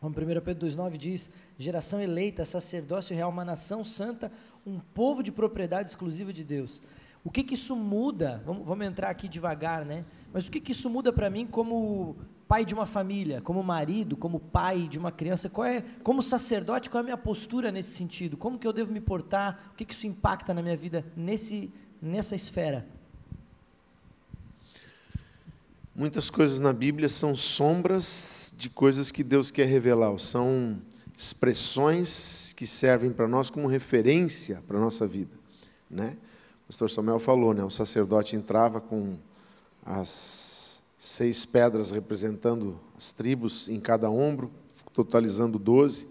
[0.00, 4.30] como 1 Pedro 2,9 diz, geração eleita, sacerdócio real, uma nação santa,
[4.66, 6.82] um povo de propriedade exclusiva de Deus.
[7.24, 8.42] O que que isso muda?
[8.44, 10.04] Vamos, vamos entrar aqui devagar, né?
[10.32, 12.16] Mas o que que isso muda para mim como
[12.50, 16.90] pai de uma família, como marido, como pai de uma criança, qual é, como sacerdote,
[16.90, 18.36] qual é a minha postura nesse sentido?
[18.36, 19.70] Como que eu devo me portar?
[19.70, 21.72] O que, que isso impacta na minha vida nesse,
[22.02, 22.84] nessa esfera?
[25.94, 30.82] Muitas coisas na Bíblia são sombras de coisas que Deus quer revelar, são
[31.16, 35.38] expressões que servem para nós como referência para a nossa vida.
[35.88, 36.16] Né?
[36.64, 37.62] O pastor Samuel falou, né?
[37.62, 39.16] o sacerdote entrava com
[39.86, 40.49] as
[41.00, 44.50] seis pedras representando as tribos em cada ombro,
[44.92, 46.06] totalizando doze,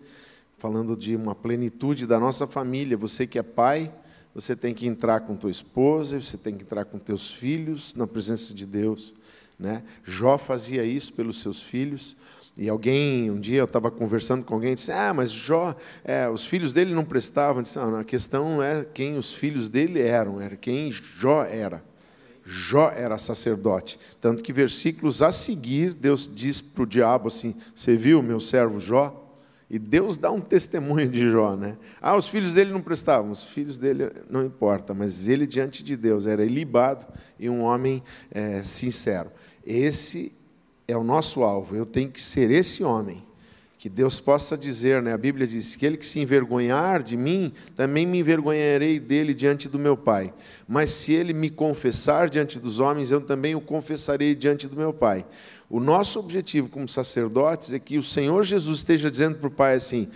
[0.58, 2.98] falando de uma plenitude da nossa família.
[2.98, 3.94] Você que é pai,
[4.34, 8.08] você tem que entrar com tua esposa, você tem que entrar com teus filhos na
[8.08, 9.14] presença de Deus.
[9.60, 9.84] Né?
[10.04, 12.18] Jó fazia isso pelos seus filhos.
[12.58, 16.48] E alguém, um dia eu estava conversando com alguém, disse: Ah, mas Jó, é, os
[16.48, 17.62] filhos dele não prestavam.
[17.62, 21.88] disse, não, a questão é quem os filhos dele eram, era quem Jó era.
[22.50, 24.00] Jó era sacerdote.
[24.20, 28.80] Tanto que versículos a seguir, Deus diz para o diabo assim: Você viu meu servo
[28.80, 29.28] Jó?
[29.70, 31.78] E Deus dá um testemunho de Jó, né?
[32.02, 35.96] Ah, os filhos dele não prestavam, os filhos dele não importa, mas ele diante de
[35.96, 37.06] Deus era ilibado
[37.38, 39.30] e um homem é, sincero.
[39.64, 40.34] Esse
[40.88, 43.29] é o nosso alvo, eu tenho que ser esse homem
[43.80, 45.14] que Deus possa dizer, né?
[45.14, 49.70] A Bíblia diz que ele que se envergonhar de mim, também me envergonharei dele diante
[49.70, 50.34] do meu Pai.
[50.68, 54.92] Mas se ele me confessar diante dos homens, eu também o confessarei diante do meu
[54.92, 55.26] Pai.
[55.70, 59.76] O nosso objetivo como sacerdotes é que o Senhor Jesus esteja dizendo para o Pai
[59.76, 60.10] assim,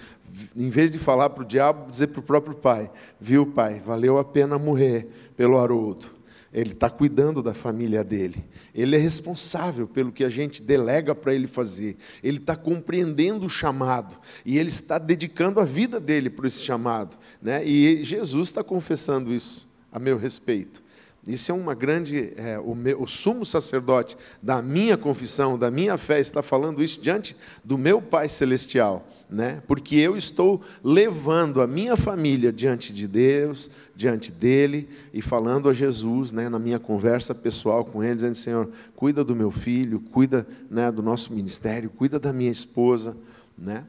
[0.54, 4.18] em vez de falar para o diabo, dizer para o próprio Pai: Viu, Pai, valeu
[4.18, 5.08] a pena morrer
[5.38, 6.23] pelo Haroldo
[6.54, 8.46] ele está cuidando da família dele.
[8.76, 11.98] Ele é responsável pelo que a gente delega para ele fazer.
[12.22, 17.18] Ele está compreendendo o chamado e ele está dedicando a vida dele para esse chamado.
[17.42, 17.66] Né?
[17.66, 20.83] E Jesus está confessando isso a meu respeito.
[21.26, 22.34] Isso é uma grande.
[22.36, 27.00] É, o, meu, o sumo sacerdote da minha confissão, da minha fé, está falando isso
[27.02, 29.64] diante do meu Pai Celestial né?
[29.68, 35.74] porque eu estou levando a minha família diante de Deus, diante dele, e falando a
[35.74, 40.46] Jesus né, na minha conversa pessoal com ele, dizendo: Senhor, cuida do meu filho, cuida
[40.70, 43.18] né, do nosso ministério, cuida da minha esposa.
[43.58, 43.84] Né?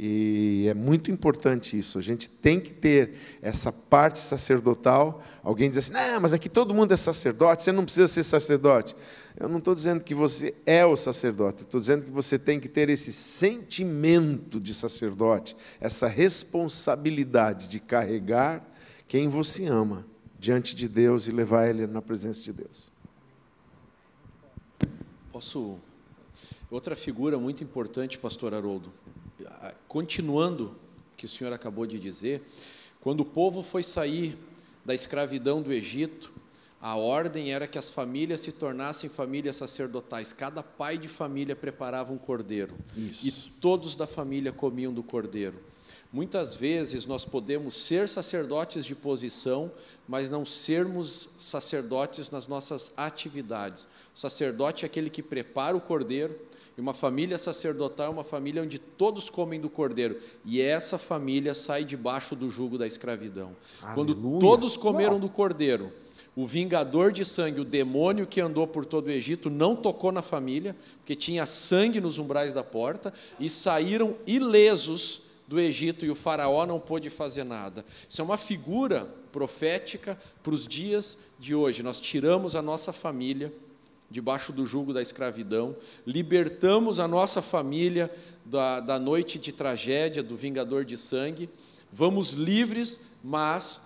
[0.00, 1.98] E é muito importante isso.
[1.98, 5.20] A gente tem que ter essa parte sacerdotal.
[5.42, 8.94] Alguém diz assim: não, mas aqui todo mundo é sacerdote, você não precisa ser sacerdote.
[9.36, 12.68] Eu não estou dizendo que você é o sacerdote, estou dizendo que você tem que
[12.68, 18.64] ter esse sentimento de sacerdote, essa responsabilidade de carregar
[19.08, 20.06] quem você ama
[20.38, 22.92] diante de Deus e levar ele na presença de Deus.
[25.32, 25.76] Posso.
[26.70, 28.92] Outra figura muito importante, Pastor Haroldo,
[29.86, 30.76] continuando
[31.12, 32.42] o que o senhor acabou de dizer,
[33.00, 34.36] quando o povo foi sair
[34.84, 36.32] da escravidão do Egito,
[36.80, 40.32] a ordem era que as famílias se tornassem famílias sacerdotais.
[40.32, 42.74] Cada pai de família preparava um cordeiro.
[42.96, 43.26] Isso.
[43.26, 45.60] E todos da família comiam do cordeiro.
[46.12, 49.70] Muitas vezes nós podemos ser sacerdotes de posição,
[50.06, 53.86] mas não sermos sacerdotes nas nossas atividades.
[54.14, 56.38] O sacerdote é aquele que prepara o cordeiro,
[56.78, 60.16] e uma família sacerdotal é uma família onde todos comem do cordeiro.
[60.44, 63.56] E essa família sai debaixo do jugo da escravidão.
[63.82, 64.14] Aleluia.
[64.14, 65.20] Quando todos comeram Uau.
[65.22, 65.92] do cordeiro,
[66.36, 70.22] o vingador de sangue, o demônio que andou por todo o Egito, não tocou na
[70.22, 76.14] família, porque tinha sangue nos umbrais da porta, e saíram ilesos do Egito e o
[76.14, 77.84] faraó não pôde fazer nada.
[78.08, 81.82] Isso é uma figura profética para os dias de hoje.
[81.82, 83.52] Nós tiramos a nossa família
[84.10, 88.10] debaixo do jugo da escravidão, libertamos a nossa família
[88.44, 91.50] da, da noite de tragédia, do vingador de sangue,
[91.92, 93.80] vamos livres, mas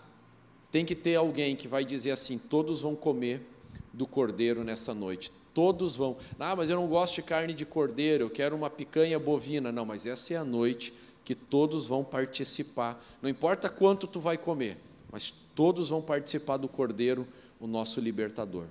[0.70, 3.46] tem que ter alguém que vai dizer assim: todos vão comer
[3.92, 5.30] do cordeiro nessa noite.
[5.52, 6.16] Todos vão.
[6.38, 9.70] Ah, mas eu não gosto de carne de cordeiro, eu quero uma picanha bovina.
[9.70, 10.94] Não, mas essa é a noite
[11.24, 13.02] que todos vão participar.
[13.20, 14.78] Não importa quanto tu vai comer,
[15.10, 17.26] mas todos vão participar do cordeiro,
[17.60, 18.66] o nosso libertador.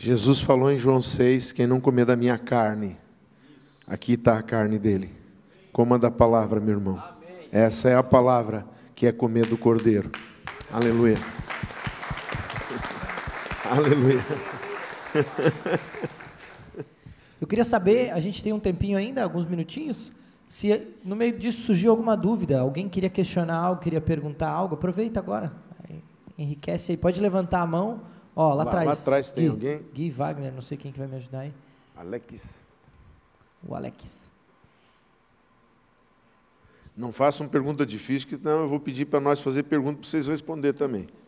[0.00, 2.96] Jesus falou em João 6: quem não comer da minha carne,
[3.84, 5.10] aqui está a carne dele.
[5.72, 7.02] Coma da palavra, meu irmão.
[7.50, 10.12] Essa é a palavra que é comer do cordeiro.
[10.70, 11.18] Aleluia.
[13.68, 14.24] Aleluia.
[17.40, 20.12] Eu queria saber, a gente tem um tempinho ainda, alguns minutinhos,
[20.46, 25.18] se no meio disso surgiu alguma dúvida, alguém queria questionar algo, queria perguntar algo, aproveita
[25.18, 25.52] agora.
[26.38, 28.00] Enriquece aí, pode levantar a mão.
[28.40, 28.86] Ó, lá, lá atrás.
[28.86, 29.84] Lá atrás tem Gui, alguém?
[29.92, 31.52] Gui Wagner, não sei quem que vai me ajudar aí.
[31.96, 32.64] Alex.
[33.66, 34.30] O Alex.
[36.96, 40.28] Não façam pergunta difícil, que não eu vou pedir para nós fazer pergunta para vocês
[40.28, 41.08] responder também.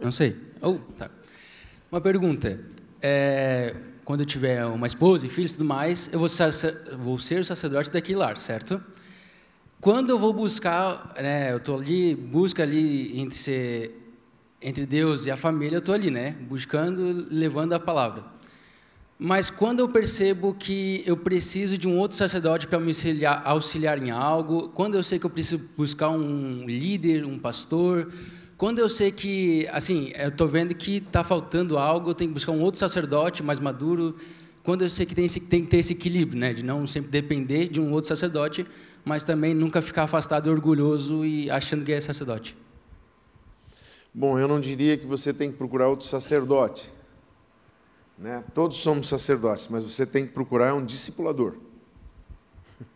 [0.00, 0.36] Não sei.
[0.62, 1.10] Oh, tá.
[1.90, 2.58] Uma pergunta.
[3.02, 3.74] É,
[4.04, 6.50] quando eu tiver uma esposa e filhos e tudo mais, eu vou ser,
[6.96, 8.82] vou ser o sacerdote daquele lar, certo?
[9.80, 13.98] Quando eu vou buscar, né, eu estou ali, busca ali entre, ser,
[14.60, 18.22] entre Deus e a família, eu estou ali, né, buscando, levando a palavra.
[19.18, 24.02] Mas quando eu percebo que eu preciso de um outro sacerdote para me auxiliar, auxiliar
[24.02, 28.12] em algo, quando eu sei que eu preciso buscar um líder, um pastor,
[28.58, 32.34] quando eu sei que, assim, eu estou vendo que está faltando algo, eu tenho que
[32.34, 34.14] buscar um outro sacerdote mais maduro.
[34.62, 37.10] Quando eu sei que tem, esse, tem que ter esse equilíbrio, né, de não sempre
[37.10, 38.66] depender de um outro sacerdote,
[39.04, 42.56] mas também nunca ficar afastado e orgulhoso e achando que é sacerdote.
[44.12, 46.92] Bom, eu não diria que você tem que procurar outro sacerdote.
[48.18, 48.42] Né?
[48.52, 51.54] Todos somos sacerdotes, mas você tem que procurar um discipulador.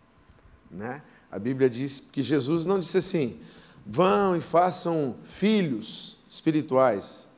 [0.71, 1.03] né?
[1.31, 3.41] A Bíblia diz que Jesus não disse assim:
[3.87, 7.29] vão e façam filhos espirituais.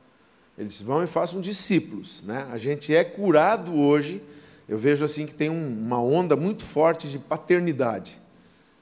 [0.57, 2.23] Eles vão e façam discípulos.
[2.23, 2.47] Né?
[2.51, 4.23] A gente é curado hoje.
[4.67, 8.19] Eu vejo assim que tem um, uma onda muito forte de paternidade.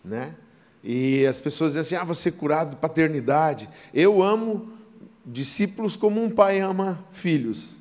[0.05, 0.35] Né?
[0.83, 3.67] E as pessoas dizem assim: ah, você é curado de paternidade.
[3.93, 4.71] Eu amo
[5.25, 7.79] discípulos como um pai ama filhos.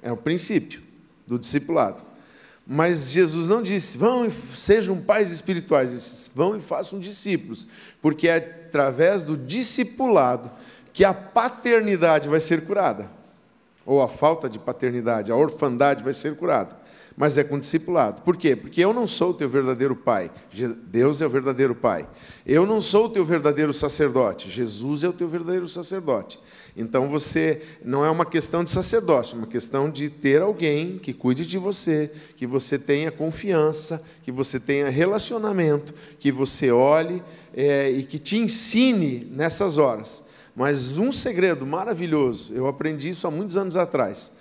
[0.00, 0.80] É o princípio
[1.26, 2.06] do discipulado.
[2.66, 7.68] Mas Jesus não disse, vão e sejam pais espirituais, ele disse, vão e façam discípulos,
[8.02, 10.50] porque é através do discipulado
[10.92, 13.08] que a paternidade vai ser curada,
[13.84, 16.76] ou a falta de paternidade, a orfandade vai ser curada,
[17.16, 18.22] mas é com discipulado.
[18.22, 18.54] Por quê?
[18.54, 20.30] Porque eu não sou o teu verdadeiro pai,
[20.84, 22.06] Deus é o verdadeiro pai.
[22.44, 26.38] Eu não sou o teu verdadeiro sacerdote, Jesus é o teu verdadeiro sacerdote.
[26.76, 31.14] Então você não é uma questão de sacerdócio, é uma questão de ter alguém que
[31.14, 37.22] cuide de você, que você tenha confiança, que você tenha relacionamento, que você olhe
[37.54, 40.24] é, e que te ensine nessas horas.
[40.54, 44.32] Mas um segredo maravilhoso, eu aprendi isso há muitos anos atrás.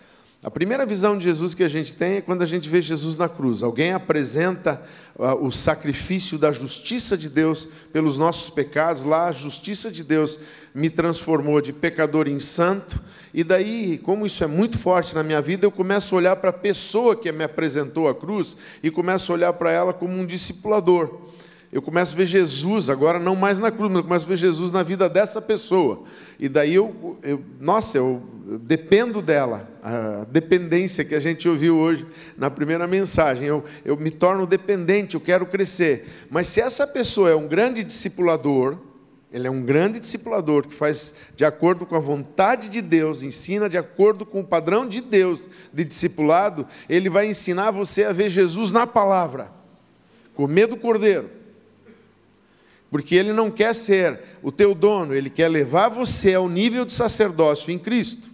[0.45, 3.17] A primeira visão de Jesus que a gente tem é quando a gente vê Jesus
[3.17, 3.63] na cruz.
[3.63, 4.79] Alguém apresenta
[5.17, 9.05] uh, o sacrifício da justiça de Deus pelos nossos pecados.
[9.05, 10.39] Lá, a justiça de Deus
[10.71, 13.01] me transformou de pecador em santo.
[13.33, 16.51] E daí, como isso é muito forte na minha vida, eu começo a olhar para
[16.51, 20.27] a pessoa que me apresentou a cruz e começo a olhar para ela como um
[20.27, 21.21] discipulador
[21.71, 24.37] eu começo a ver Jesus, agora não mais na cruz, mas eu começo a ver
[24.37, 26.03] Jesus na vida dessa pessoa.
[26.39, 31.75] E daí eu, eu nossa, eu, eu dependo dela, a dependência que a gente ouviu
[31.75, 32.05] hoje
[32.37, 33.45] na primeira mensagem.
[33.47, 36.07] Eu, eu me torno dependente, eu quero crescer.
[36.29, 38.77] Mas se essa pessoa é um grande discipulador,
[39.31, 43.67] ele é um grande discipulador que faz de acordo com a vontade de Deus, ensina
[43.67, 48.29] de acordo com o padrão de Deus de discipulado, ele vai ensinar você a ver
[48.29, 49.51] Jesus na palavra,
[50.33, 51.43] comer do cordeiro
[52.95, 56.93] porque ele não quer ser o teu dono, ele quer levar você ao nível de
[56.93, 58.29] sacerdócio em Cristo.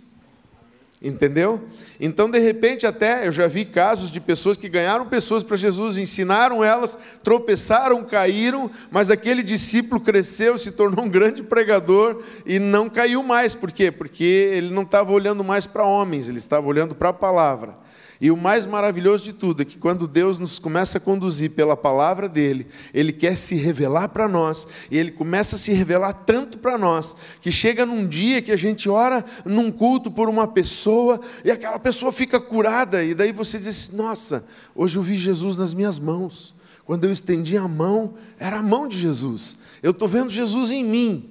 [1.01, 1.68] Entendeu?
[1.99, 5.97] Então, de repente, até eu já vi casos de pessoas que ganharam pessoas para Jesus,
[5.97, 12.88] ensinaram elas, tropeçaram, caíram, mas aquele discípulo cresceu, se tornou um grande pregador e não
[12.88, 13.55] caiu mais.
[13.55, 13.91] Por quê?
[13.91, 17.76] Porque ele não estava olhando mais para homens, ele estava olhando para a palavra.
[18.22, 21.76] E o mais maravilhoso de tudo é que quando Deus nos começa a conduzir pela
[21.76, 26.59] palavra dele, ele quer se revelar para nós, e ele começa a se revelar tanto
[26.59, 31.19] para nós, que chega num dia que a gente ora num culto por uma pessoa
[31.43, 34.45] e aquela pessoa fica curada, e daí você diz: "Nossa,
[34.76, 36.53] hoje eu vi Jesus nas minhas mãos".
[36.86, 39.57] Quando eu estendi a mão, era a mão de Jesus.
[39.82, 41.30] Eu estou vendo Jesus em mim.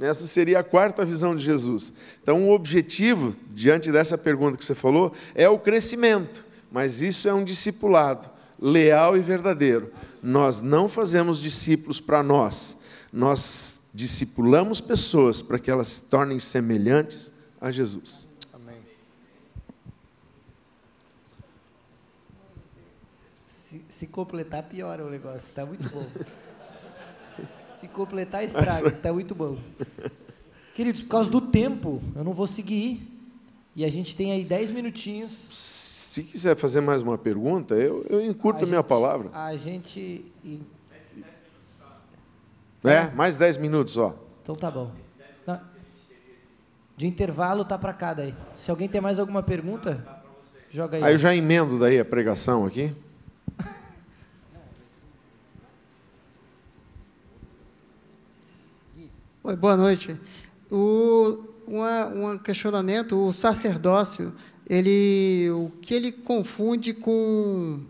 [0.00, 1.92] Essa seria a quarta visão de Jesus.
[2.22, 7.34] Então, o objetivo, diante dessa pergunta que você falou, é o crescimento, mas isso é
[7.34, 8.28] um discipulado
[8.58, 9.92] leal e verdadeiro.
[10.22, 12.78] Nós não fazemos discípulos para nós,
[13.12, 18.26] nós discipulamos pessoas para que elas se tornem semelhantes a Jesus.
[18.52, 18.84] Amém.
[23.46, 25.38] Se, se completar, piora o negócio.
[25.38, 26.06] Está muito bom.
[27.84, 28.88] Se completar, estraga.
[28.88, 29.58] Está muito bom.
[30.74, 33.06] Queridos, por causa do tempo, eu não vou seguir.
[33.76, 35.30] E a gente tem aí 10 minutinhos.
[35.30, 39.30] Se quiser fazer mais uma pergunta, eu, eu encurto a, a minha gente, palavra.
[39.34, 40.24] A gente.
[42.82, 44.16] É, mais 10 minutos, ó.
[44.42, 44.90] Então tá bom.
[46.96, 48.34] De intervalo tá para cá daí.
[48.54, 50.06] Se alguém tem mais alguma pergunta,
[50.70, 51.02] joga aí.
[51.02, 52.94] Aí eu já emendo daí a pregação aqui.
[59.46, 60.18] Oi, boa noite.
[60.70, 64.32] O, uma, um questionamento, o sacerdócio,
[64.66, 67.82] ele, o que ele confunde com,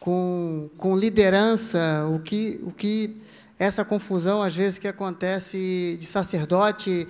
[0.00, 3.14] com, com liderança, o que, o que
[3.58, 7.06] essa confusão, às vezes, que acontece de sacerdote,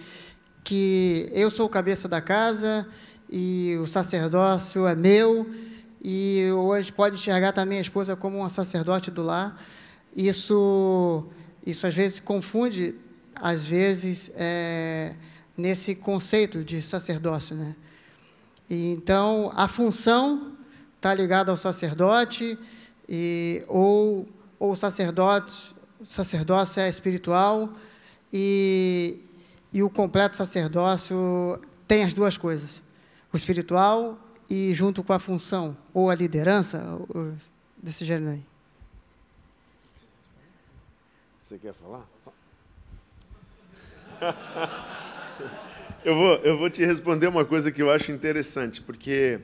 [0.65, 2.85] que eu sou o cabeça da casa
[3.31, 5.49] e o sacerdócio é meu,
[6.03, 9.63] e hoje pode enxergar também a esposa como uma sacerdote do lar.
[10.13, 11.25] Isso,
[11.65, 12.97] isso às vezes confunde
[13.37, 15.15] às vezes, é,
[15.57, 17.57] nesse conceito de sacerdócio.
[17.57, 17.75] Né?
[18.69, 20.53] E, então, a função
[20.97, 22.59] está ligada ao sacerdote,
[23.09, 24.27] e, ou,
[24.59, 27.73] ou o sacerdote, sacerdócio é espiritual,
[28.33, 29.21] e,
[29.73, 32.83] e o completo sacerdócio tem as duas coisas,
[33.33, 34.19] o espiritual
[34.49, 36.99] e junto com a função, ou a liderança,
[37.83, 38.47] desse gênero aí.
[41.41, 42.14] Você quer falar?
[46.05, 49.41] eu, vou, eu vou te responder uma coisa que eu acho interessante, porque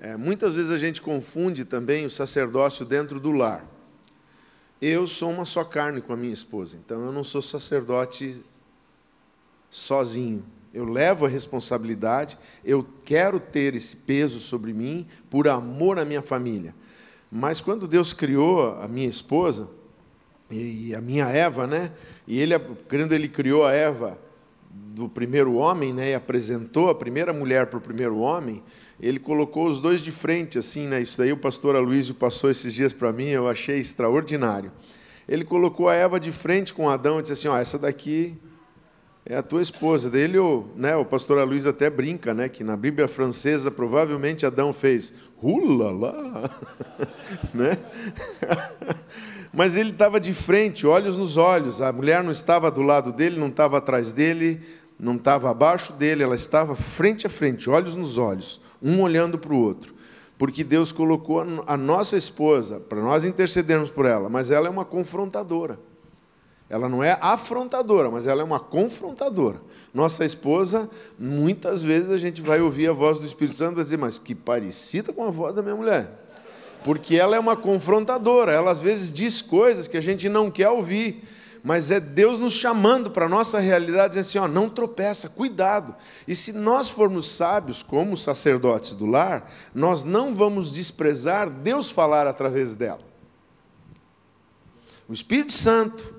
[0.00, 3.64] é, muitas vezes a gente confunde também o sacerdócio dentro do lar.
[4.80, 8.40] Eu sou uma só carne com a minha esposa, então eu não sou sacerdote
[9.70, 10.44] sozinho.
[10.72, 16.22] Eu levo a responsabilidade, eu quero ter esse peso sobre mim por amor à minha
[16.22, 16.74] família.
[17.30, 19.68] Mas quando Deus criou a minha esposa,
[20.50, 21.92] e a minha Eva, né?
[22.26, 24.18] E ele, quando ele criou a Eva
[24.70, 26.10] do primeiro homem, né?
[26.10, 28.62] E apresentou a primeira mulher para o primeiro homem,
[29.00, 31.00] ele colocou os dois de frente, assim, né?
[31.00, 34.70] Isso daí o pastor Aloysio passou esses dias para mim, eu achei extraordinário.
[35.28, 38.36] Ele colocou a Eva de frente com Adão e disse assim: ó, essa daqui
[39.24, 40.10] é a tua esposa.
[40.10, 42.48] Daí ele, o, né, o pastor Aloysio até brinca, né?
[42.48, 46.50] Que na Bíblia francesa provavelmente Adão fez hula lá,
[47.54, 47.78] né?
[49.52, 51.80] Mas ele estava de frente, olhos nos olhos.
[51.80, 54.60] A mulher não estava do lado dele, não estava atrás dele,
[54.98, 59.52] não estava abaixo dele, ela estava frente a frente, olhos nos olhos, um olhando para
[59.52, 59.94] o outro.
[60.38, 64.84] Porque Deus colocou a nossa esposa para nós intercedermos por ela, mas ela é uma
[64.84, 65.78] confrontadora.
[66.68, 69.60] Ela não é afrontadora, mas ela é uma confrontadora.
[69.92, 70.88] Nossa esposa,
[71.18, 74.18] muitas vezes a gente vai ouvir a voz do Espírito Santo e vai dizer, mas
[74.18, 76.29] que parecida com a voz da minha mulher
[76.84, 80.68] porque ela é uma confrontadora, ela às vezes diz coisas que a gente não quer
[80.70, 81.22] ouvir,
[81.62, 85.94] mas é Deus nos chamando para a nossa realidade, dizendo assim: ó, não tropeça, cuidado.
[86.26, 92.26] E se nós formos sábios, como sacerdotes do lar, nós não vamos desprezar Deus falar
[92.26, 93.00] através dela.
[95.06, 96.14] O Espírito Santo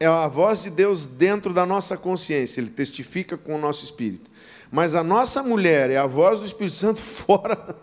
[0.00, 4.30] é a voz de Deus dentro da nossa consciência, ele testifica com o nosso espírito.
[4.70, 7.76] Mas a nossa mulher é a voz do Espírito Santo fora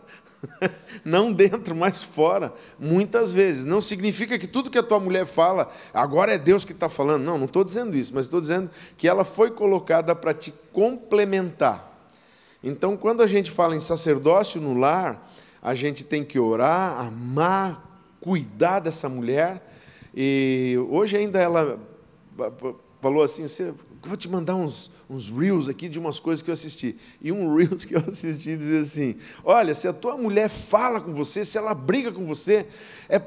[1.04, 3.66] não dentro, mas fora, muitas vezes.
[3.66, 7.24] Não significa que tudo que a tua mulher fala, agora é Deus que está falando.
[7.24, 11.94] Não, não estou dizendo isso, mas estou dizendo que ela foi colocada para te complementar.
[12.64, 15.30] Então, quando a gente fala em sacerdócio no lar,
[15.62, 19.72] a gente tem que orar, amar, cuidar dessa mulher.
[20.16, 21.80] E hoje ainda ela
[23.02, 23.74] falou assim: você
[24.08, 26.98] vou te mandar uns, uns reels aqui de umas coisas que eu assisti.
[27.22, 31.14] E um reels que eu assisti dizia assim: Olha, se a tua mulher fala com
[31.14, 32.68] você, se ela briga com você,
[33.10, 33.22] é,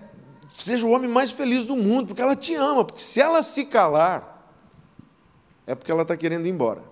[0.56, 2.84] seja o homem mais feliz do mundo, porque ela te ama.
[2.84, 4.52] Porque se ela se calar,
[5.66, 6.82] é porque ela está querendo ir embora.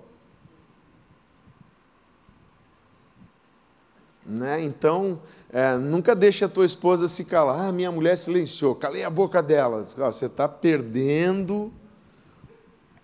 [4.25, 4.63] Né?
[4.65, 5.21] Então,
[5.51, 7.69] é, nunca deixe a tua esposa se calar.
[7.69, 9.87] Ah, minha mulher silenciou, calei a boca dela.
[9.97, 11.73] Você está perdendo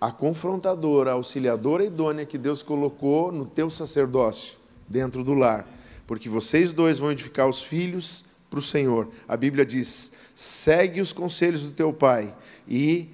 [0.03, 5.65] a confrontadora, a auxiliadora idônea que Deus colocou no teu sacerdócio, dentro do lar,
[6.09, 9.09] porque vocês dois vão edificar os filhos para o Senhor.
[9.29, 12.35] A Bíblia diz: segue os conselhos do teu pai
[12.67, 13.11] e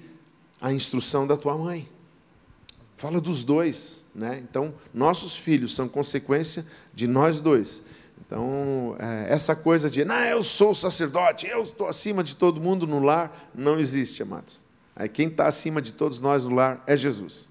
[0.59, 1.87] a instrução da tua mãe.
[2.97, 4.43] Fala dos dois, né?
[4.49, 7.83] Então, nossos filhos são consequência de nós dois.
[8.19, 12.87] Então, é, essa coisa de, não, eu sou sacerdote, eu estou acima de todo mundo
[12.87, 14.67] no lar, não existe, amados.
[14.99, 17.49] Aí, quem está acima de todos nós no lar é Jesus.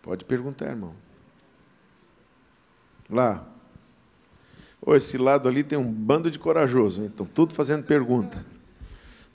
[0.00, 0.94] Pode perguntar, irmão.
[3.10, 3.44] Lá.
[4.80, 7.08] Oh, esse lado ali tem um bando de corajoso, hein?
[7.08, 8.46] Estão tudo fazendo pergunta.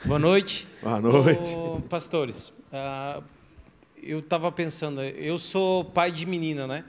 [0.05, 0.69] Boa noite.
[0.81, 1.53] Boa noite.
[1.89, 3.21] Pastores, ah,
[4.01, 6.85] eu estava pensando, eu sou pai de menina, né?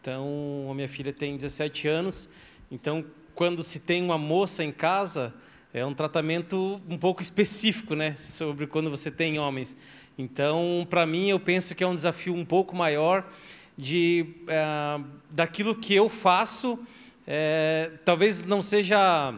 [0.00, 2.30] Então, a minha filha tem 17 anos.
[2.70, 3.04] Então,
[3.36, 5.32] quando se tem uma moça em casa,
[5.72, 8.16] é um tratamento um pouco específico, né?
[8.18, 9.76] Sobre quando você tem homens.
[10.16, 13.30] Então, para mim, eu penso que é um desafio um pouco maior
[13.76, 16.78] de é, daquilo que eu faço.
[17.26, 19.34] É, talvez não seja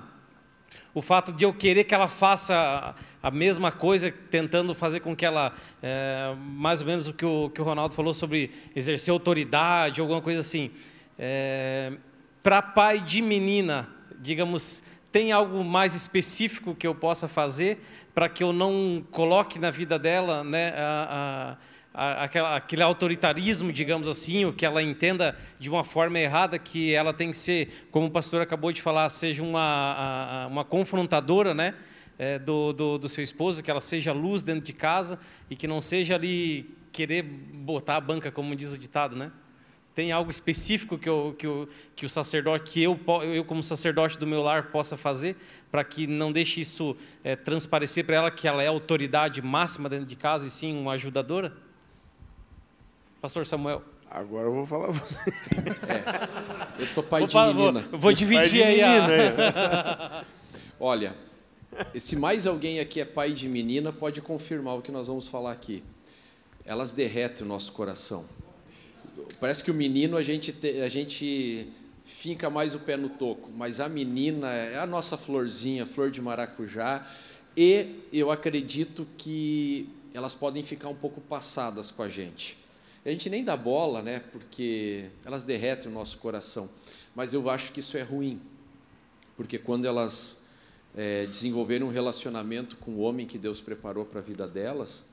[0.94, 5.26] o fato de eu querer que ela faça a mesma coisa, tentando fazer com que
[5.26, 10.00] ela, é, mais ou menos o que, o que o Ronaldo falou sobre exercer autoridade,
[10.00, 10.70] alguma coisa assim.
[11.18, 11.94] É,
[12.42, 13.88] Para pai de menina,
[14.20, 17.80] digamos, tem algo mais específico que eu possa fazer
[18.14, 21.56] para que eu não coloque na vida dela né, a,
[21.94, 26.94] a, a, aquele autoritarismo, digamos assim, o que ela entenda de uma forma errada, que
[26.94, 31.74] ela tem que ser, como o pastor acabou de falar, seja uma, uma confrontadora né,
[32.18, 35.18] é, do, do, do seu esposo, que ela seja luz dentro de casa
[35.48, 39.30] e que não seja ali querer botar a banca, como diz o ditado, né?
[39.98, 42.96] Tem algo específico que, eu, que, eu, que o sacerdote, que eu,
[43.34, 45.34] eu como sacerdote do meu lar possa fazer
[45.72, 49.88] para que não deixe isso é, transparecer para ela que ela é a autoridade máxima
[49.88, 51.52] dentro de casa e sim uma ajudadora?
[53.20, 53.82] Pastor Samuel.
[54.08, 55.20] Agora eu vou falar você.
[55.88, 57.80] É, eu sou pai Vou de menina.
[57.90, 60.24] vou- vou dividir aí a-
[60.78, 61.12] Olha,
[61.96, 65.50] se mais alguém aqui é pai de menina, pode confirmar o que nós vamos falar
[65.50, 65.82] aqui.
[66.64, 68.24] Elas derretem o nosso coração.
[69.40, 71.68] Parece que o menino a gente, te- a gente
[72.04, 76.20] finca mais o pé no toco, mas a menina é a nossa florzinha, flor de
[76.20, 77.06] maracujá,
[77.56, 82.58] e eu acredito que elas podem ficar um pouco passadas com a gente.
[83.04, 84.22] A gente nem dá bola, né?
[84.32, 86.68] Porque elas derretem o nosso coração.
[87.14, 88.40] Mas eu acho que isso é ruim,
[89.36, 90.38] porque quando elas
[90.96, 95.06] é, desenvolverem um relacionamento com o homem que Deus preparou para a vida delas,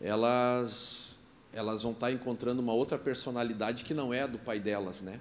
[0.00, 1.19] elas
[1.52, 5.18] elas vão estar encontrando uma outra personalidade que não é a do pai delas, né?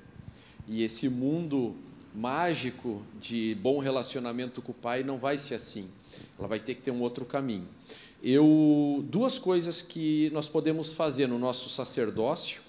[0.67, 1.75] E esse mundo
[2.13, 5.89] mágico de bom relacionamento com o pai não vai ser assim.
[6.37, 7.67] Ela vai ter que ter um outro caminho.
[8.21, 12.61] Eu duas coisas que nós podemos fazer no nosso sacerdócio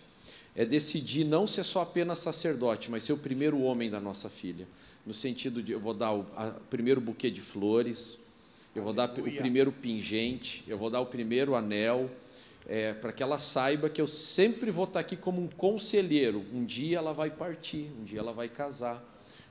[0.55, 4.67] é decidir não ser só apenas sacerdote, mas ser o primeiro homem da nossa filha,
[5.05, 8.21] no sentido de eu vou dar o a- primeiro buquê de flores,
[8.75, 12.09] eu vou dar o primeiro pingente, eu vou dar o primeiro anel,
[12.71, 16.47] é, para que ela saiba que eu sempre vou estar aqui como um conselheiro.
[16.55, 19.05] Um dia ela vai partir, um dia ela vai casar,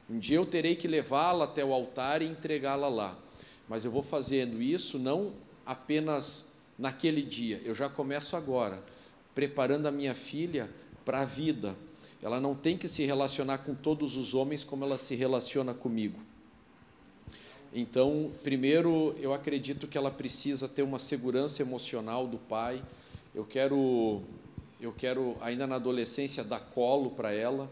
[0.10, 3.20] um dia eu terei que levá-la até o altar e entregá-la lá.
[3.68, 5.34] Mas eu vou fazendo isso não
[5.66, 6.46] apenas
[6.78, 8.82] naquele dia, eu já começo agora,
[9.36, 10.70] preparando a minha filha
[11.04, 11.76] para a vida.
[12.22, 16.22] Ela não tem que se relacionar com todos os homens como ela se relaciona comigo.
[17.74, 22.82] Então, primeiro, eu acredito que ela precisa ter uma segurança emocional do pai.
[23.34, 24.22] Eu quero,
[24.82, 27.70] eu quero ainda na adolescência dar colo para ela.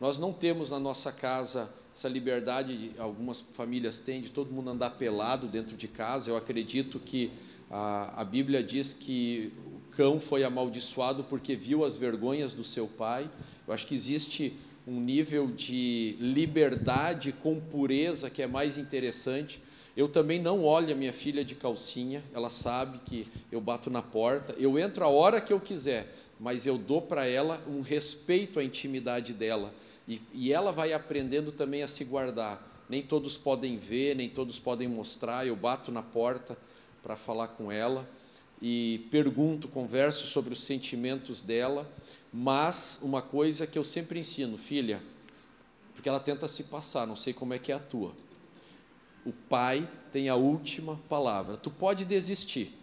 [0.00, 4.90] Nós não temos na nossa casa essa liberdade, algumas famílias têm, de todo mundo andar
[4.90, 6.30] pelado dentro de casa.
[6.30, 7.32] Eu acredito que
[7.70, 12.86] a, a Bíblia diz que o cão foi amaldiçoado porque viu as vergonhas do seu
[12.86, 13.28] pai.
[13.66, 14.56] Eu acho que existe
[14.86, 19.60] um nível de liberdade com pureza que é mais interessante.
[19.96, 24.00] Eu também não olho a minha filha de calcinha, ela sabe que eu bato na
[24.00, 28.58] porta, eu entro a hora que eu quiser, mas eu dou para ela um respeito
[28.58, 29.74] à intimidade dela.
[30.08, 32.66] E, e ela vai aprendendo também a se guardar.
[32.88, 35.46] Nem todos podem ver, nem todos podem mostrar.
[35.46, 36.56] Eu bato na porta
[37.02, 38.08] para falar com ela
[38.60, 41.90] e pergunto, converso sobre os sentimentos dela,
[42.32, 45.00] mas uma coisa que eu sempre ensino, filha,
[45.94, 48.12] porque ela tenta se passar, não sei como é que é a tua.
[49.24, 51.56] O pai tem a última palavra.
[51.56, 52.76] Tu pode desistir,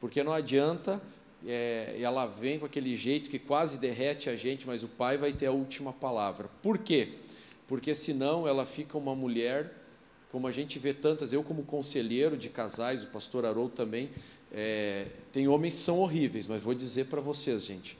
[0.00, 1.00] porque não adianta,
[1.46, 5.32] é, ela vem com aquele jeito que quase derrete a gente, mas o pai vai
[5.32, 6.48] ter a última palavra.
[6.62, 7.10] Por quê?
[7.68, 9.72] Porque senão ela fica uma mulher,
[10.30, 14.10] como a gente vê tantas, eu como conselheiro de casais, o pastor Haroldo também,
[14.52, 17.98] é, tem homens que são horríveis, mas vou dizer para vocês, gente,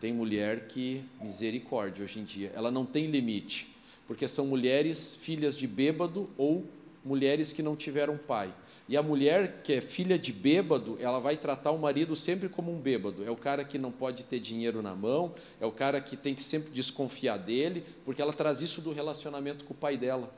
[0.00, 3.74] tem mulher que, misericórdia hoje em dia, ela não tem limite,
[4.06, 6.64] porque são mulheres filhas de bêbado ou
[7.06, 8.52] mulheres que não tiveram pai.
[8.88, 12.72] E a mulher que é filha de bêbado, ela vai tratar o marido sempre como
[12.72, 13.24] um bêbado.
[13.24, 16.34] É o cara que não pode ter dinheiro na mão, é o cara que tem
[16.34, 20.32] que sempre desconfiar dele, porque ela traz isso do relacionamento com o pai dela.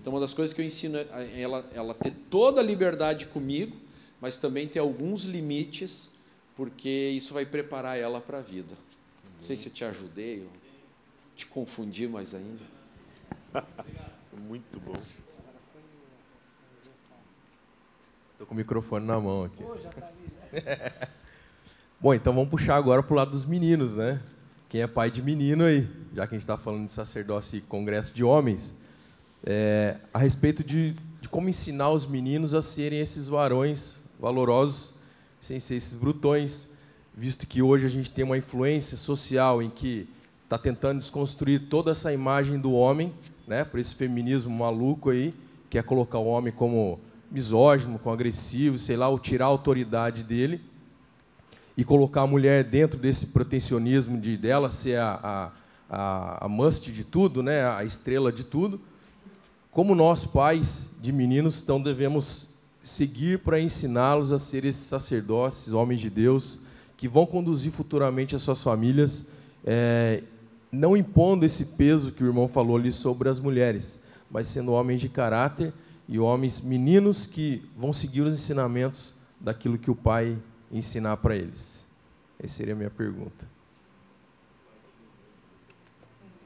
[0.00, 3.76] Então, uma das coisas que eu ensino é ela, ela ter toda a liberdade comigo,
[4.20, 6.10] mas também ter alguns limites,
[6.54, 8.74] porque isso vai preparar ela para a vida.
[9.36, 10.48] Não sei se eu te ajudei, ou
[11.34, 12.62] te confundi mais ainda.
[14.48, 14.94] Muito bom.
[18.36, 19.64] Estou com o microfone na mão aqui.
[21.98, 24.20] Bom, então vamos puxar agora para o lado dos meninos, né?
[24.68, 27.62] Quem é pai de menino aí, já que a gente está falando de sacerdócio e
[27.62, 28.76] congresso de homens,
[29.42, 34.96] é, a respeito de, de como ensinar os meninos a serem esses varões valorosos,
[35.40, 36.68] sem ser esses brutões,
[37.16, 40.06] visto que hoje a gente tem uma influência social em que
[40.44, 43.14] está tentando desconstruir toda essa imagem do homem,
[43.48, 45.32] né, por esse feminismo maluco aí,
[45.70, 47.00] que é colocar o homem como
[47.30, 50.60] misógino, como agressivo, sei lá, ou tirar a autoridade dele
[51.76, 55.52] e colocar a mulher dentro desse protecionismo de dela ser a, a,
[55.90, 58.80] a, a must de tudo, né, a estrela de tudo.
[59.70, 66.00] Como nós, pais de meninos, então devemos seguir para ensiná-los a ser esses sacerdotes, homens
[66.00, 66.62] de Deus,
[66.96, 69.28] que vão conduzir futuramente as suas famílias,
[69.64, 70.22] é,
[70.72, 74.00] não impondo esse peso que o irmão falou ali sobre as mulheres,
[74.30, 75.74] mas sendo homens de caráter
[76.08, 80.38] e homens meninos que vão seguir os ensinamentos daquilo que o pai
[80.70, 81.84] ensinar para eles.
[82.38, 83.48] Essa seria a minha pergunta.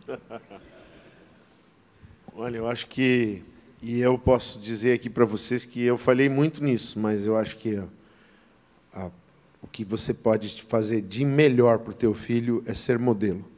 [2.34, 3.42] Olha, eu acho que
[3.82, 7.56] e eu posso dizer aqui para vocês que eu falei muito nisso, mas eu acho
[7.56, 7.82] que
[8.92, 9.10] a,
[9.62, 13.49] o que você pode fazer de melhor para o teu filho é ser modelo.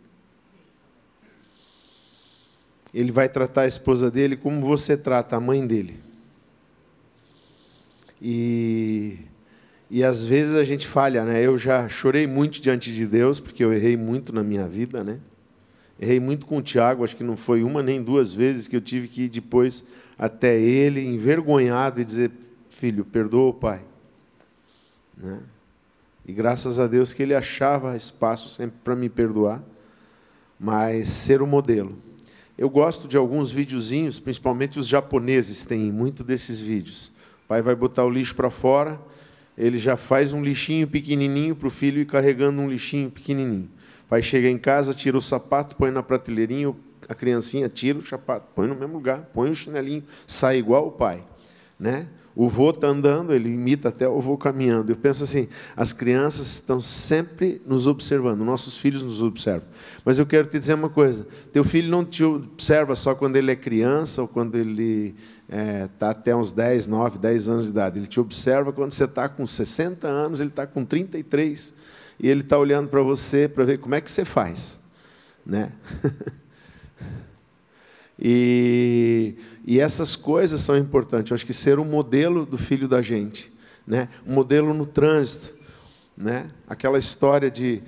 [2.95, 5.99] Ele vai tratar a esposa dele como você trata a mãe dele.
[8.21, 9.19] E,
[9.91, 11.45] e às vezes a gente falha, né?
[11.45, 15.19] Eu já chorei muito diante de Deus, porque eu errei muito na minha vida, né?
[16.01, 18.81] Errei muito com o Tiago, acho que não foi uma nem duas vezes que eu
[18.81, 19.85] tive que ir depois
[20.19, 22.31] até ele, envergonhado, e dizer:
[22.69, 23.83] Filho, perdoa o pai.
[25.17, 25.41] Né?
[26.27, 29.63] E graças a Deus que ele achava espaço sempre para me perdoar,
[30.59, 31.97] mas ser o modelo.
[32.57, 37.09] Eu gosto de alguns videozinhos, principalmente os japoneses têm muito desses vídeos.
[37.45, 39.01] O pai vai botar o lixo para fora,
[39.57, 43.71] ele já faz um lixinho pequenininho para o filho ir carregando um lixinho pequenininho.
[44.09, 46.75] Pai chega em casa, tira o sapato, põe na prateleirinha,
[47.09, 50.93] a criancinha tira o sapato, põe no mesmo lugar, põe o chinelinho, sai igual o
[50.93, 51.23] pai,
[51.79, 52.09] né?
[52.35, 54.91] O vô está andando, ele imita até o vô caminhando.
[54.91, 59.69] Eu penso assim: as crianças estão sempre nos observando, nossos filhos nos observam.
[60.05, 63.51] Mas eu quero te dizer uma coisa: teu filho não te observa só quando ele
[63.51, 65.15] é criança ou quando ele
[65.47, 67.99] está é, tá até uns 10, 9, 10 anos de idade.
[67.99, 71.75] Ele te observa quando você está com 60 anos, ele está com 33
[72.19, 74.81] e ele está olhando para você para ver como é que você faz.
[75.45, 75.71] Né?
[78.19, 79.35] e,
[79.65, 81.31] e essas coisas são importantes.
[81.31, 83.53] Eu acho que ser um modelo do filho da gente.
[83.87, 84.09] Né?
[84.27, 85.55] Um modelo no trânsito.
[86.17, 86.49] Né?
[86.69, 87.83] Aquela história de.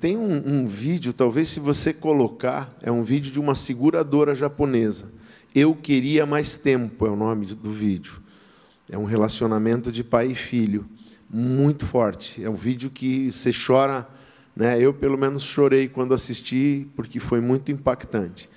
[0.00, 5.10] Tem um, um vídeo, talvez se você colocar, é um vídeo de uma seguradora japonesa.
[5.54, 8.20] Eu queria mais tempo, é o nome do vídeo.
[8.88, 10.86] É um relacionamento de pai e filho
[11.28, 12.42] muito forte.
[12.42, 14.08] É um vídeo que você chora,
[14.54, 14.80] né?
[14.80, 18.48] Eu pelo menos chorei quando assisti porque foi muito impactante.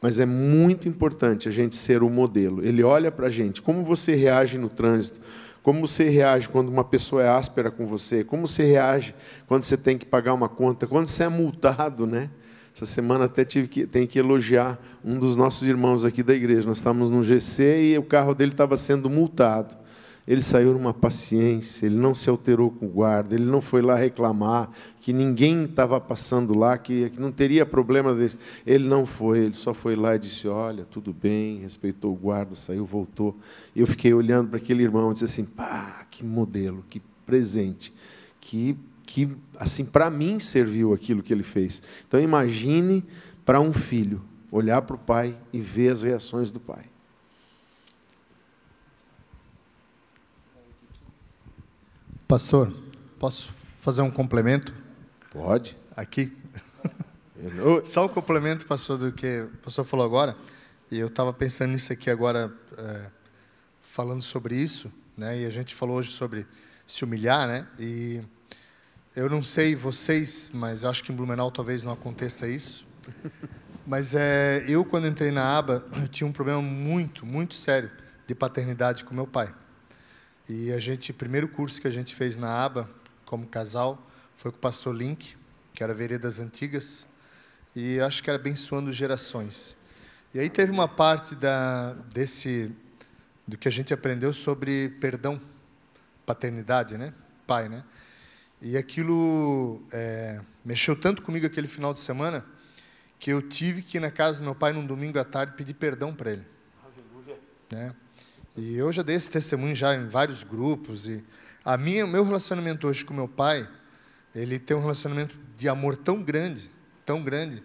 [0.00, 2.64] Mas é muito importante a gente ser o modelo.
[2.64, 5.20] Ele olha para a gente, como você reage no trânsito,
[5.62, 9.14] como você reage quando uma pessoa é áspera com você, como você reage
[9.48, 12.30] quando você tem que pagar uma conta, quando você é multado, né?
[12.74, 16.68] Essa semana até tive que tem que elogiar um dos nossos irmãos aqui da igreja.
[16.68, 19.74] Nós estávamos no GC e o carro dele estava sendo multado.
[20.26, 23.94] Ele saiu numa paciência, ele não se alterou com o guarda, ele não foi lá
[23.94, 24.68] reclamar
[25.00, 28.34] que ninguém estava passando lá, que, que não teria problema dele.
[28.66, 32.56] Ele não foi, ele só foi lá e disse: Olha, tudo bem, respeitou o guarda,
[32.56, 33.36] saiu, voltou.
[33.74, 37.94] E eu fiquei olhando para aquele irmão e disse assim: pá, que modelo, que presente,
[38.40, 41.82] que, que assim, para mim serviu aquilo que ele fez.
[42.08, 43.04] Então imagine
[43.44, 44.20] para um filho
[44.50, 46.84] olhar para o pai e ver as reações do pai.
[52.28, 52.74] Pastor,
[53.20, 53.50] posso
[53.80, 54.74] fazer um complemento?
[55.30, 55.76] Pode.
[55.96, 56.36] Aqui?
[57.86, 60.36] Só um complemento, pastor, do que o pastor falou agora.
[60.90, 63.06] E eu estava pensando nisso aqui agora, é,
[63.80, 65.40] falando sobre isso, né?
[65.40, 66.44] E a gente falou hoje sobre
[66.84, 67.64] se humilhar, né?
[67.78, 68.20] E
[69.14, 72.84] eu não sei vocês, mas acho que em Blumenau talvez não aconteça isso.
[73.86, 77.88] Mas é, eu, quando entrei na aba, eu tinha um problema muito, muito sério
[78.26, 79.54] de paternidade com meu pai.
[80.48, 82.88] E a gente, o primeiro curso que a gente fez na aba,
[83.24, 84.00] como casal,
[84.36, 85.36] foi com o pastor Link,
[85.74, 87.06] que era Veredas Antigas,
[87.74, 89.76] e acho que era abençoando gerações.
[90.32, 92.70] E aí teve uma parte da, desse,
[93.46, 95.40] do que a gente aprendeu sobre perdão,
[96.24, 97.12] paternidade, né?
[97.46, 97.82] Pai, né?
[98.62, 102.44] E aquilo é, mexeu tanto comigo aquele final de semana
[103.18, 105.74] que eu tive que ir na casa do meu pai num domingo à tarde pedir
[105.74, 106.46] perdão para ele.
[106.84, 107.38] Aleluia.
[107.70, 107.94] Né?
[108.56, 111.22] E eu já dei esse testemunho já em vários grupos e
[111.62, 113.68] a minha, meu relacionamento hoje com meu pai,
[114.34, 116.70] ele tem um relacionamento de amor tão grande,
[117.04, 117.62] tão grande,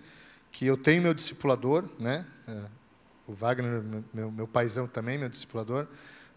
[0.51, 2.25] que eu tenho meu discipulador, né?
[2.47, 2.63] É,
[3.25, 3.81] o Wagner,
[4.13, 5.87] meu, meu paizão também, meu discipulador,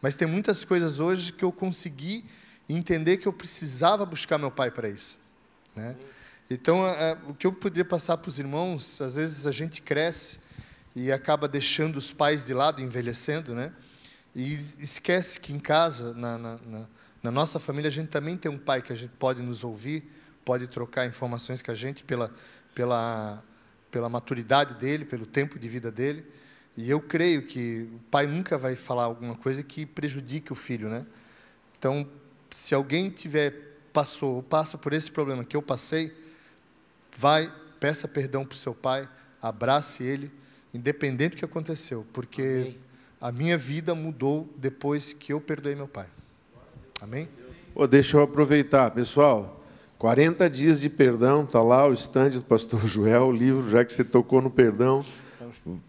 [0.01, 2.25] mas tem muitas coisas hoje que eu consegui
[2.69, 5.19] entender que eu precisava buscar meu pai para isso,
[5.75, 5.97] né?
[6.49, 10.39] Então, é, o que eu poderia passar para os irmãos, às vezes a gente cresce
[10.95, 13.73] e acaba deixando os pais de lado, envelhecendo, né?
[14.35, 16.89] E esquece que em casa, na, na, na,
[17.23, 20.11] na nossa família, a gente também tem um pai que a gente pode nos ouvir,
[20.45, 22.33] pode trocar informações com a gente pela,
[22.75, 23.43] pela,
[23.91, 26.27] pela maturidade dele, pelo tempo de vida dele.
[26.77, 30.89] E eu creio que o pai nunca vai falar alguma coisa que prejudique o filho,
[30.89, 31.07] né?
[31.79, 32.09] Então,
[32.51, 36.13] se alguém tiver passou ou passa por esse problema que eu passei,
[37.17, 39.09] vai, peça perdão para o seu pai,
[39.41, 40.33] abrace ele,
[40.73, 42.79] independente do que aconteceu, porque Amém.
[43.25, 46.05] A minha vida mudou depois que eu perdoei meu pai.
[47.01, 47.27] Amém?
[47.75, 49.65] Oh, deixa eu aproveitar, pessoal.
[49.97, 53.95] 40 dias de perdão, está lá o estande do pastor Joel, o livro, já que
[53.95, 55.03] você tocou no perdão.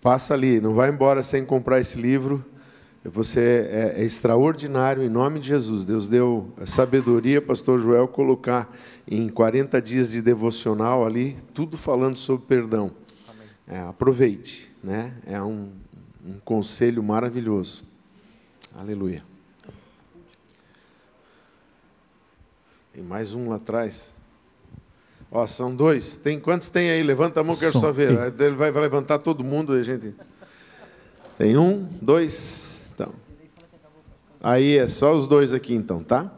[0.02, 2.42] Passa ali, não vai embora sem comprar esse livro.
[3.04, 5.84] Você é, é, extraordinário em nome de Jesus.
[5.84, 8.74] Deus deu sabedoria, pastor Joel, colocar
[9.06, 12.92] em 40 dias de devocional ali, tudo falando sobre perdão.
[13.68, 15.16] É, aproveite, né?
[15.26, 15.74] É um,
[16.26, 17.84] um conselho maravilhoso.
[18.76, 19.24] Aleluia.
[22.92, 24.16] Tem mais um lá atrás.
[25.32, 26.18] Ó, são dois.
[26.18, 27.04] Tem quantos tem aí?
[27.04, 28.12] Levanta a mão, quero só ver.
[28.40, 30.16] Ele vai, vai levantar todo mundo, a gente.
[31.38, 32.90] Tem um, dois.
[32.94, 33.14] Então.
[34.42, 36.32] Aí é só os dois aqui, então, tá?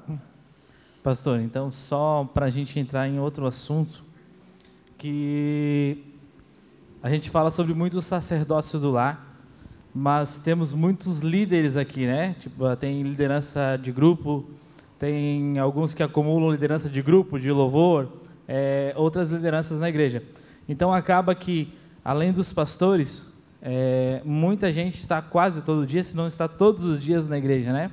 [1.04, 4.04] Pastor, então só para a gente entrar em outro assunto,
[4.98, 6.04] que
[7.02, 9.27] a gente fala sobre muito o sacerdócio do lar,
[9.94, 12.36] mas temos muitos líderes aqui, né?
[12.40, 14.46] Tipo, tem liderança de grupo,
[15.00, 18.08] tem alguns que acumulam liderança de grupo, de louvor,
[18.48, 20.24] é, outras lideranças na igreja.
[20.68, 21.74] Então acaba que,
[22.04, 23.26] além dos pastores,
[23.62, 27.72] é, muita gente está quase todo dia, se não está todos os dias na igreja,
[27.72, 27.92] né?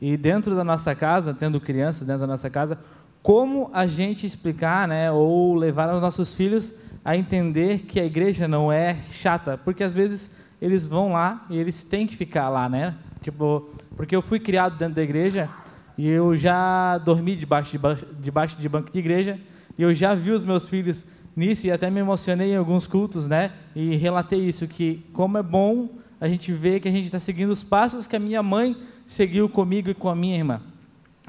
[0.00, 2.78] E dentro da nossa casa, tendo crianças dentro da nossa casa,
[3.22, 8.46] como a gente explicar, né, ou levar os nossos filhos a entender que a igreja
[8.46, 12.68] não é chata, porque às vezes eles vão lá e eles têm que ficar lá,
[12.68, 12.94] né?
[13.22, 15.48] Tipo, porque eu fui criado dentro da igreja
[15.96, 17.78] e eu já dormi debaixo de,
[18.20, 19.38] debaixo de banco de igreja
[19.76, 21.04] e eu já vi os meus filhos
[21.36, 23.52] nisso e até me emocionei em alguns cultos, né?
[23.74, 25.88] E relatei isso que como é bom
[26.20, 29.48] a gente ver que a gente está seguindo os passos que a minha mãe seguiu
[29.48, 30.60] comigo e com a minha irmã.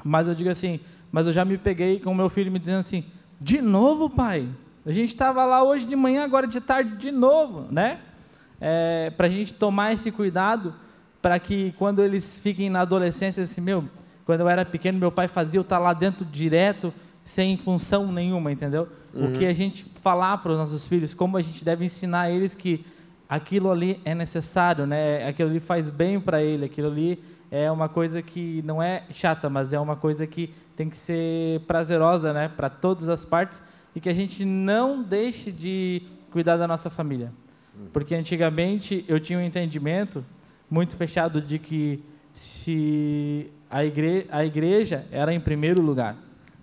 [0.04, 0.80] Mas eu digo assim,
[1.12, 3.04] mas eu já me peguei com o meu filho me dizendo assim,
[3.40, 4.48] de novo, pai?
[4.84, 8.00] A gente estava lá hoje de manhã, agora de tarde de novo, né?
[8.60, 10.74] É, para a gente tomar esse cuidado,
[11.22, 13.84] para que quando eles fiquem na adolescência, assim, meu,
[14.24, 16.92] quando eu era pequeno, meu pai fazia eu estar tá lá dentro direto,
[17.24, 18.88] sem função nenhuma, entendeu?
[19.14, 19.34] Uhum.
[19.34, 22.54] O que a gente falar para os nossos filhos, como a gente deve ensinar eles
[22.54, 22.84] que
[23.28, 25.26] aquilo ali é necessário, né?
[25.26, 29.50] Aquilo ali faz bem para ele, aquilo ali é uma coisa que não é chata,
[29.50, 33.62] mas é uma coisa que tem que ser prazerosa, né, para todas as partes
[33.94, 37.32] e que a gente não deixe de cuidar da nossa família.
[37.92, 40.24] Porque antigamente eu tinha um entendimento
[40.70, 42.02] muito fechado de que
[42.32, 46.16] se a igreja, a igreja era em primeiro lugar,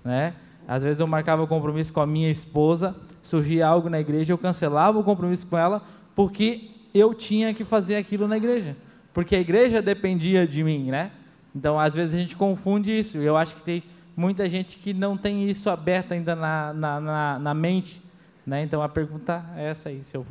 [0.03, 0.33] né?
[0.67, 4.99] Às vezes eu marcava compromisso com a minha esposa, surgia algo na igreja, eu cancelava
[4.99, 5.81] o compromisso com ela,
[6.13, 8.75] porque eu tinha que fazer aquilo na igreja.
[9.13, 11.11] Porque a igreja dependia de mim, né?
[11.55, 13.17] Então, às vezes a gente confunde isso.
[13.17, 13.83] Eu acho que tem
[14.15, 18.01] muita gente que não tem isso aberto ainda na, na, na, na mente.
[18.45, 18.61] Né?
[18.61, 20.03] Então, a pergunta é essa aí.
[20.03, 20.25] Seu...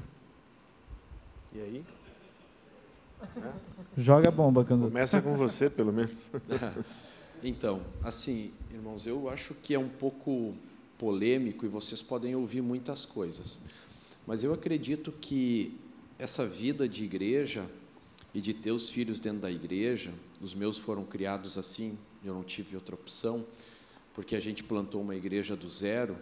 [1.57, 1.85] E aí?
[3.97, 4.89] Joga a bomba, Candu.
[4.89, 6.31] Começa com você, pelo menos.
[7.43, 10.55] então, assim, irmãos, eu acho que é um pouco
[10.99, 13.63] polêmico e vocês podem ouvir muitas coisas.
[14.27, 15.81] Mas eu acredito que
[16.19, 17.65] essa vida de igreja
[18.35, 20.13] e de ter os filhos dentro da igreja,
[20.43, 23.47] os meus foram criados assim, eu não tive outra opção,
[24.13, 26.19] porque a gente plantou uma igreja do zero,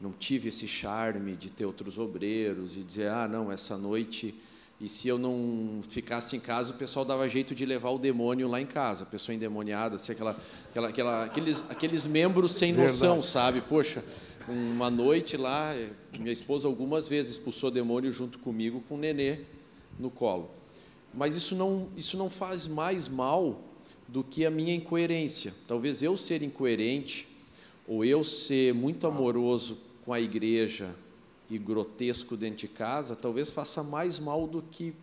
[0.00, 4.34] não tive esse charme de ter outros obreiros e dizer, ah, não, essa noite
[4.80, 8.48] E se eu não ficasse em casa, o pessoal dava jeito de levar o demônio
[8.48, 10.36] lá em casa, a pessoa endemoniada, assim, aquela,
[10.68, 13.26] aquela, aquela, aqueles, aqueles membros sem noção, Verdade.
[13.26, 13.60] sabe?
[13.60, 14.04] Poxa,
[14.48, 15.74] uma noite lá,
[16.18, 19.40] minha esposa algumas vezes expulsou demônio junto comigo com o nenê
[19.98, 20.50] no colo.
[21.14, 23.62] Mas isso não, isso não faz mais mal
[24.08, 25.54] do que a minha incoerência.
[25.68, 27.28] Talvez eu ser incoerente,
[27.86, 30.94] ou eu ser muito amoroso com a igreja
[31.48, 34.94] e grotesco dentro de casa, talvez faça mais mal do que.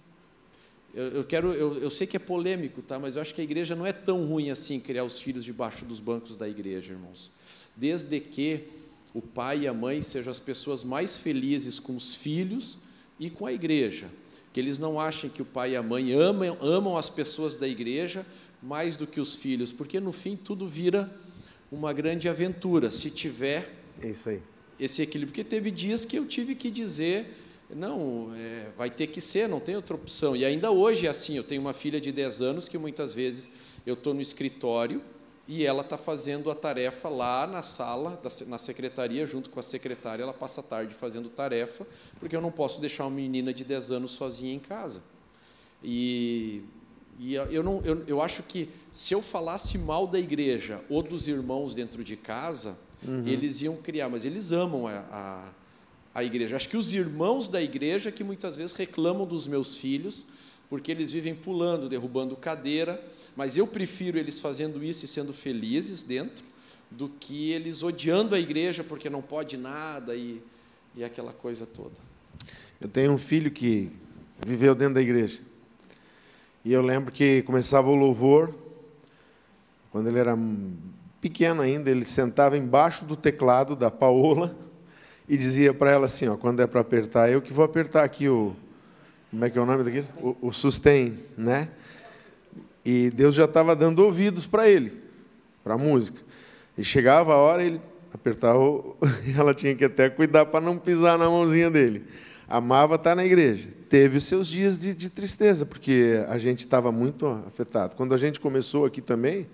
[0.94, 3.00] Eu, eu quero, eu, eu sei que é polêmico, tá?
[3.00, 5.86] Mas eu acho que a igreja não é tão ruim assim criar os filhos debaixo
[5.86, 7.32] dos bancos da igreja, irmãos.
[7.76, 8.68] Desde que
[9.14, 12.80] o pai e a mãe sejam as pessoas mais felizes com os filhos
[13.20, 14.10] e com a igreja.
[14.52, 17.68] Que eles não achem que o pai e a mãe amam, amam as pessoas da
[17.68, 18.26] igreja
[18.62, 21.12] mais do que os filhos, porque no fim tudo vira
[21.72, 24.42] uma grande aventura, se tiver É isso aí.
[24.80, 25.32] esse equilíbrio.
[25.34, 27.28] Porque teve dias que eu tive que dizer,
[27.74, 30.36] não, é, vai ter que ser, não tem outra opção.
[30.36, 33.50] E ainda hoje é assim, eu tenho uma filha de 10 anos que muitas vezes
[33.86, 35.02] eu estou no escritório
[35.48, 39.64] e ela está fazendo a tarefa lá na sala, da na secretaria, junto com a
[39.64, 41.86] secretária, ela passa a tarde fazendo tarefa,
[42.20, 45.02] porque eu não posso deixar uma menina de 10 anos sozinha em casa.
[45.84, 46.62] E,
[47.20, 51.28] e eu, não, eu, eu acho que se eu falasse mal da igreja ou dos
[51.28, 52.78] irmãos dentro de casa,
[53.08, 53.26] Uhum.
[53.26, 55.50] eles iam criar, mas eles amam a, a,
[56.14, 56.56] a igreja.
[56.56, 60.24] Acho que os irmãos da igreja que muitas vezes reclamam dos meus filhos,
[60.70, 63.04] porque eles vivem pulando, derrubando cadeira,
[63.36, 66.44] mas eu prefiro eles fazendo isso e sendo felizes dentro,
[66.92, 70.40] do que eles odiando a igreja porque não pode nada e,
[70.96, 71.96] e aquela coisa toda.
[72.80, 73.90] Eu tenho um filho que
[74.46, 75.40] viveu dentro da igreja.
[76.64, 78.54] E eu lembro que começava o louvor,
[79.92, 80.38] quando ele era
[81.20, 84.56] pequeno ainda, ele sentava embaixo do teclado da Paola
[85.28, 88.28] e dizia para ela assim, ó, quando é para apertar, eu que vou apertar aqui
[88.28, 88.56] o
[89.32, 90.04] como é que é o nome daqui?
[90.18, 91.70] O, o sustain, né?
[92.84, 94.92] E Deus já estava dando ouvidos para ele,
[95.64, 96.20] para a música.
[96.78, 97.80] E chegava a hora, ele
[98.14, 98.98] apertava, o...
[99.38, 102.04] ela tinha que até cuidar para não pisar na mãozinha dele.
[102.46, 103.70] Amava estar na igreja.
[103.88, 107.96] Teve os seus dias de, de tristeza, porque a gente estava muito afetado.
[107.96, 109.48] Quando a gente começou aqui também,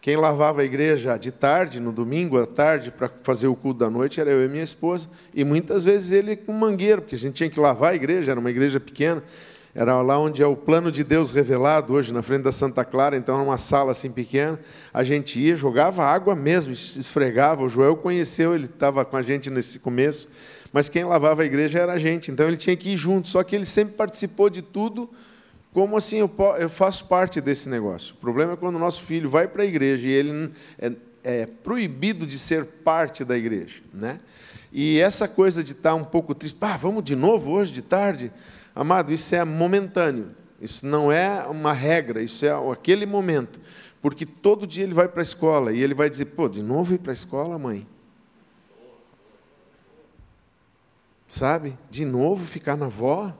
[0.00, 3.90] quem lavava a igreja de tarde, no domingo à tarde, para fazer o culto da
[3.90, 5.10] noite, era eu e minha esposa.
[5.34, 8.40] E muitas vezes ele com mangueira, porque a gente tinha que lavar a igreja, era
[8.40, 9.22] uma igreja pequena.
[9.74, 13.16] Era lá onde é o plano de Deus revelado, hoje, na frente da Santa Clara,
[13.16, 14.58] então era uma sala assim pequena.
[14.92, 17.62] A gente ia, jogava água mesmo, esfregava.
[17.62, 20.28] O Joel conheceu, ele estava com a gente nesse começo,
[20.72, 23.28] mas quem lavava a igreja era a gente, então ele tinha que ir junto.
[23.28, 25.10] Só que ele sempre participou de tudo,
[25.72, 28.14] como assim eu, faço parte desse negócio.
[28.14, 30.92] O problema é quando o nosso filho vai para a igreja e ele é,
[31.22, 33.80] é proibido de ser parte da igreja.
[33.94, 34.18] Né?
[34.72, 38.32] E essa coisa de estar um pouco triste, ah, vamos de novo hoje de tarde?
[38.74, 40.34] Amado, isso é momentâneo.
[40.60, 43.58] Isso não é uma regra, isso é aquele momento.
[44.02, 46.94] Porque todo dia ele vai para a escola e ele vai dizer: pô, de novo
[46.94, 47.86] ir para a escola, mãe?
[51.26, 51.78] Sabe?
[51.88, 53.32] De novo ficar na avó?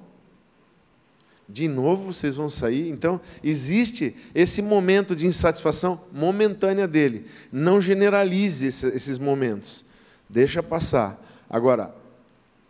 [1.53, 2.89] De novo vocês vão sair?
[2.91, 7.27] Então, existe esse momento de insatisfação momentânea dele.
[7.51, 9.87] Não generalize esse- esses momentos.
[10.29, 11.21] Deixa passar.
[11.49, 11.93] Agora,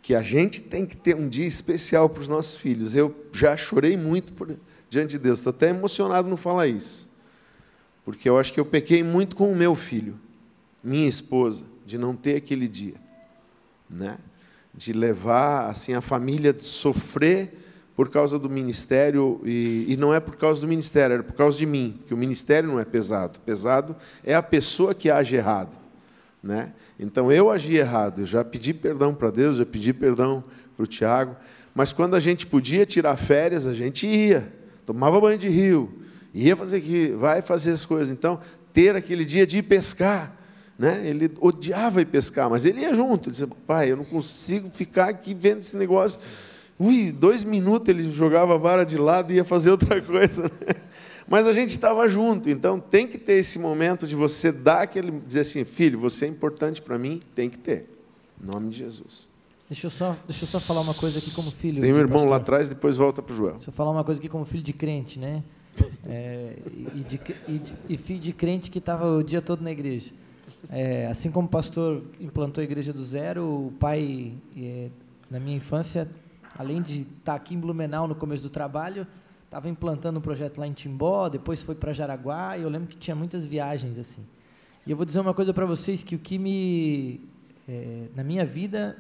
[0.03, 2.95] que a gente tem que ter um dia especial para os nossos filhos.
[2.95, 4.57] Eu já chorei muito por,
[4.89, 5.41] diante de Deus.
[5.41, 7.11] Estou até emocionado no falar isso.
[8.03, 10.19] Porque eu acho que eu pequei muito com o meu filho,
[10.83, 12.95] minha esposa, de não ter aquele dia.
[13.89, 14.17] Né?
[14.75, 17.53] De levar assim a família a sofrer
[18.01, 21.59] por causa do ministério, e, e não é por causa do ministério, era por causa
[21.59, 23.39] de mim, porque o ministério não é pesado.
[23.41, 23.95] Pesado
[24.25, 25.77] é a pessoa que age errado.
[26.43, 26.73] Né?
[26.99, 30.43] Então eu agi errado, eu já pedi perdão para Deus, já pedi perdão
[30.75, 31.37] para o Tiago,
[31.75, 34.51] mas quando a gente podia tirar férias, a gente ia,
[34.87, 35.93] tomava banho de rio,
[36.33, 38.11] ia fazer aqui, vai fazer as coisas.
[38.11, 38.41] Então,
[38.73, 40.35] ter aquele dia de ir pescar,
[40.79, 41.03] né?
[41.05, 43.29] Ele odiava ir pescar, mas ele ia junto.
[43.29, 46.19] Ele dizia, pai, eu não consigo ficar aqui vendo esse negócio.
[46.81, 50.45] Ui, dois minutos ele jogava a vara de lado e ia fazer outra coisa.
[50.45, 50.75] né?
[51.29, 55.13] Mas a gente estava junto, então tem que ter esse momento de você dar aquele,
[55.21, 57.87] dizer assim, filho, você é importante para mim, tem que ter.
[58.43, 59.29] Em nome de Jesus.
[59.69, 61.81] Deixa eu só, deixa eu só falar uma coisa aqui como filho.
[61.81, 62.41] Tem um irmão lá pastor.
[62.43, 63.55] atrás, depois volta para o Joel.
[63.57, 65.45] Deixa eu falar uma coisa aqui como filho de crente, né?
[66.09, 66.55] É,
[66.97, 70.11] e, de, e, de- e filho de crente que estava o dia todo na igreja.
[70.69, 74.89] É, assim como o pastor implantou a igreja do zero, o pai, é,
[75.31, 76.09] na minha infância,
[76.61, 79.07] além de estar aqui em Blumenau no começo do trabalho,
[79.47, 82.99] estava implantando um projeto lá em Timbó, depois foi para Jaraguá, e eu lembro que
[82.99, 84.23] tinha muitas viagens assim.
[84.87, 87.19] E eu vou dizer uma coisa para vocês que o que me
[87.67, 88.99] é, na minha vida,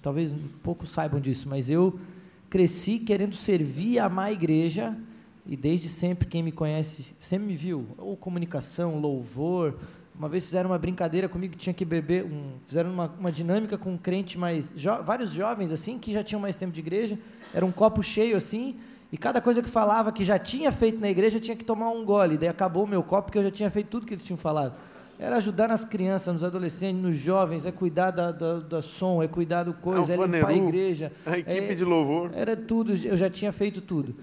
[0.00, 2.00] talvez poucos saibam disso, mas eu
[2.48, 4.96] cresci querendo servir e amar a igreja,
[5.46, 9.78] e desde sempre, quem me conhece sempre me viu, ou comunicação, louvor.
[10.14, 13.78] Uma vez fizeram uma brincadeira comigo que tinha que beber, um, fizeram uma, uma dinâmica
[13.78, 14.72] com um crente mais.
[14.76, 17.18] Jo, vários jovens assim, que já tinham mais tempo de igreja,
[17.52, 18.76] era um copo cheio assim,
[19.10, 22.04] e cada coisa que falava que já tinha feito na igreja tinha que tomar um
[22.04, 22.36] gole.
[22.36, 24.74] Daí acabou o meu copo, porque eu já tinha feito tudo que eles tinham falado.
[25.18, 29.28] Era ajudar nas crianças, nos adolescentes, nos jovens, é cuidar da, da, da som, é
[29.28, 31.12] cuidar do coisa, é, é limpar a igreja.
[31.24, 32.30] A equipe é, de louvor.
[32.34, 34.14] Era tudo, eu já tinha feito tudo.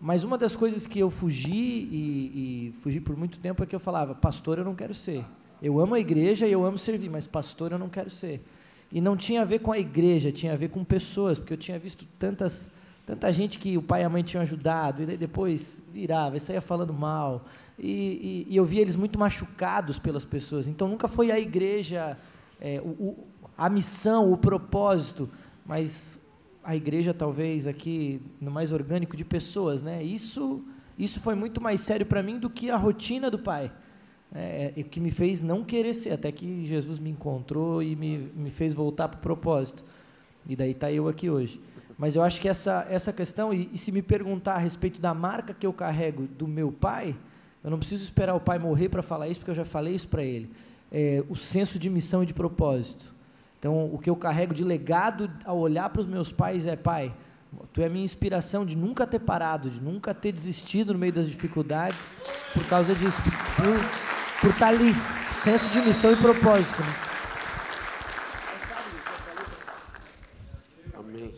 [0.00, 3.74] Mas uma das coisas que eu fugi e, e, fugi por muito tempo é que
[3.74, 5.24] eu falava, pastor eu não quero ser.
[5.62, 8.42] Eu amo a igreja e eu amo servir, mas pastor eu não quero ser.
[8.90, 11.58] E não tinha a ver com a igreja, tinha a ver com pessoas, porque eu
[11.58, 12.70] tinha visto tantas,
[13.04, 16.62] tanta gente que o pai e a mãe tinham ajudado, e depois virava e saía
[16.62, 17.44] falando mal.
[17.78, 20.66] E, e, e eu via eles muito machucados pelas pessoas.
[20.66, 22.16] Então nunca foi a igreja,
[22.58, 25.28] é, o, o, a missão, o propósito,
[25.66, 26.19] mas
[26.62, 30.02] a igreja talvez aqui no mais orgânico de pessoas, né?
[30.02, 30.64] Isso
[31.00, 33.72] isso foi muito mais sério para mim do que a rotina do pai,
[34.34, 38.30] é, é, que me fez não querer ser, até que Jesus me encontrou e me,
[38.36, 39.82] me fez voltar para o propósito.
[40.46, 41.58] E daí está eu aqui hoje.
[41.96, 45.14] Mas eu acho que essa, essa questão, e, e, se me perguntar a respeito da
[45.14, 47.16] marca que eu carrego do meu pai,
[47.64, 50.08] eu não preciso esperar o pai morrer para falar isso, porque eu já falei isso
[50.08, 50.50] para ele.
[50.92, 53.14] É, o senso de missão e de propósito.
[53.60, 57.14] Então, o que eu carrego de legado ao olhar para os meus pais é: pai,
[57.74, 61.12] tu é a minha inspiração de nunca ter parado, de nunca ter desistido no meio
[61.12, 62.10] das dificuldades,
[62.54, 64.94] por causa disso, por, por estar tá ali,
[65.34, 66.80] senso de missão e propósito.
[66.80, 66.94] Né?
[70.94, 71.34] Amém.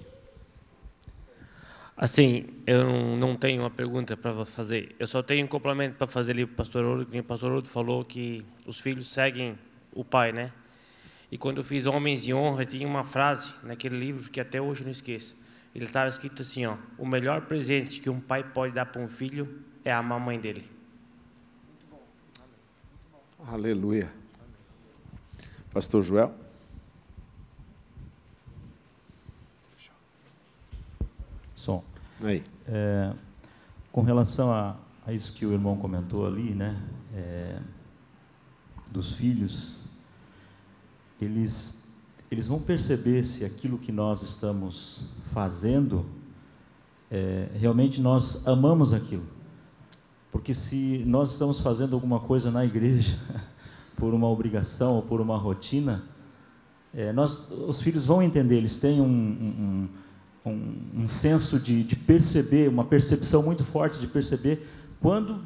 [1.96, 4.94] Assim, eu não tenho uma pergunta para fazer.
[4.96, 7.50] Eu só tenho um complemento para fazer ali para o pastor Ouro, que o pastor
[7.50, 9.58] Ouro falou que os filhos seguem
[9.92, 10.52] o pai, né?
[11.32, 14.82] E quando eu fiz Homens de Honra, tinha uma frase naquele livro que até hoje
[14.82, 15.34] eu não esqueço.
[15.74, 19.09] Ele estava escrito assim, ó: "O melhor presente que um pai pode dar para um
[19.09, 20.70] filho é a mamãe dele."
[23.46, 24.12] Aleluia.
[25.72, 26.34] Pastor Joel?
[31.56, 31.82] Som.
[32.22, 32.44] Aí.
[32.68, 33.14] É,
[33.90, 34.76] com relação a,
[35.06, 36.78] a, isso que o irmão comentou ali, né,
[37.14, 37.59] é,
[38.90, 39.81] dos filhos,
[41.22, 41.88] eles,
[42.30, 46.04] eles vão perceber se aquilo que nós estamos fazendo,
[47.10, 49.24] é, realmente nós amamos aquilo.
[50.30, 53.18] Porque se nós estamos fazendo alguma coisa na igreja,
[53.96, 56.04] por uma obrigação ou por uma rotina,
[56.94, 59.88] é, nós, os filhos vão entender, eles têm um, um,
[60.50, 64.68] um, um senso de, de perceber, uma percepção muito forte de perceber
[65.00, 65.40] quando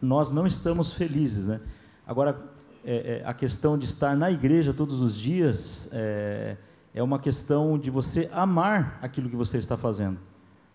[0.00, 1.46] nós não estamos felizes.
[1.46, 1.60] Né?
[2.06, 2.55] Agora,
[2.86, 6.56] é, é, a questão de estar na igreja todos os dias é,
[6.94, 10.18] é uma questão de você amar aquilo que você está fazendo.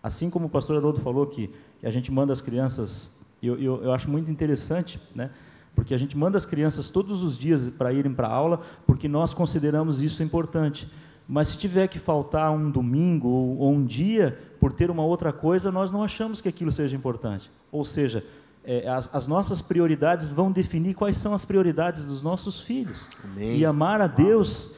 [0.02, 1.50] Assim como o pastor Haroldo falou que
[1.82, 5.30] a gente manda as crianças, eu, eu, eu acho muito interessante, né?
[5.74, 9.08] porque a gente manda as crianças todos os dias para irem para a aula, porque
[9.08, 10.86] nós consideramos isso importante.
[11.26, 15.32] Mas se tiver que faltar um domingo ou, ou, um dia por ter uma outra
[15.32, 17.50] coisa, nós não achamos que aquilo seja importante.
[17.70, 18.22] Ou seja,
[18.64, 23.08] é, as, as, nossas prioridades vão definir quais são as prioridades dos nossos filhos.
[23.24, 23.58] Amém.
[23.58, 24.76] E amar a Deus,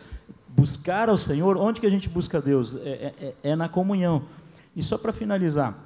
[0.49, 2.77] buscar ao Senhor, onde que a gente busca a Deus?
[2.77, 4.23] É, é, é na comunhão.
[4.75, 5.77] E só para finalizar,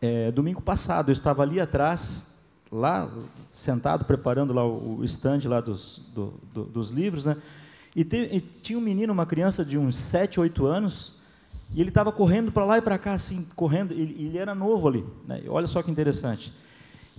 [0.00, 2.26] é, domingo passado eu estava ali atrás,
[2.70, 3.10] lá
[3.50, 7.36] sentado preparando lá o, stand lá dos, do, do, dos livros, né?
[7.96, 11.16] E, te, e, tinha um menino, uma criança de uns 7, 8 anos,
[11.74, 14.86] e ele estava correndo para lá e para cá, assim, correndo, ele, ele era novo
[14.86, 15.04] ali.
[15.26, 15.42] Né?
[15.48, 16.52] Olha só que interessante.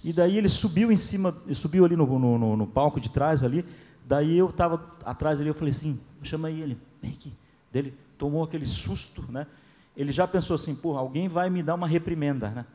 [0.04, 3.66] E daí ele subiu em cima, subiu ali no, no, no palco de trás ali.
[4.06, 7.34] Daí eu estava atrás ali, eu falei assim, chama ele, vem aqui.
[7.72, 9.46] Dele tomou aquele susto, né?
[9.96, 12.66] Ele já pensou assim, porra, alguém vai me dar uma reprimenda, né?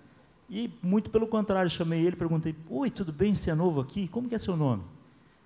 [0.48, 3.34] E muito pelo contrário, chamei ele, perguntei, oi, tudo bem?
[3.34, 4.08] Você é novo aqui?
[4.08, 4.82] Como que é seu nome?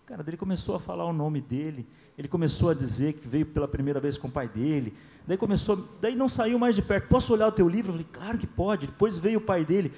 [0.05, 1.87] Cara, ele começou a falar o nome dele.
[2.17, 4.93] Ele começou a dizer que veio pela primeira vez com o pai dele.
[5.27, 7.09] Daí começou, daí não saiu mais de perto.
[7.09, 7.91] Posso olhar o teu livro?
[7.91, 8.87] Eu falei, claro que pode.
[8.87, 9.93] Depois veio o pai dele.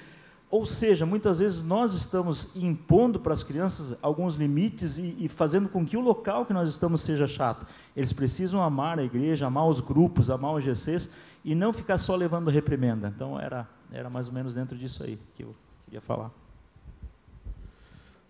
[0.51, 5.69] Ou seja, muitas vezes nós estamos impondo para as crianças alguns limites e, e, fazendo
[5.69, 7.65] com que o local que nós estamos seja chato.
[7.95, 11.09] Eles precisam amar a igreja, amar os grupos, amar os GCs
[11.45, 13.07] e não ficar só levando reprimenda.
[13.15, 15.55] Então era, era mais ou menos dentro disso aí que eu
[15.85, 16.29] queria falar.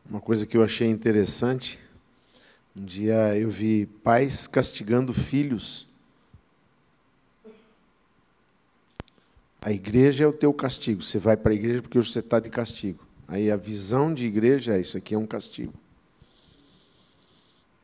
[0.08, 1.80] Uma coisa que eu achei interessante,
[2.76, 5.90] um dia eu vi pais castigando filhos
[9.64, 11.04] A igreja é o teu castigo.
[11.04, 13.06] Você vai para a igreja porque hoje você está de castigo.
[13.28, 15.74] Aí a visão de igreja é isso aqui é um castigo.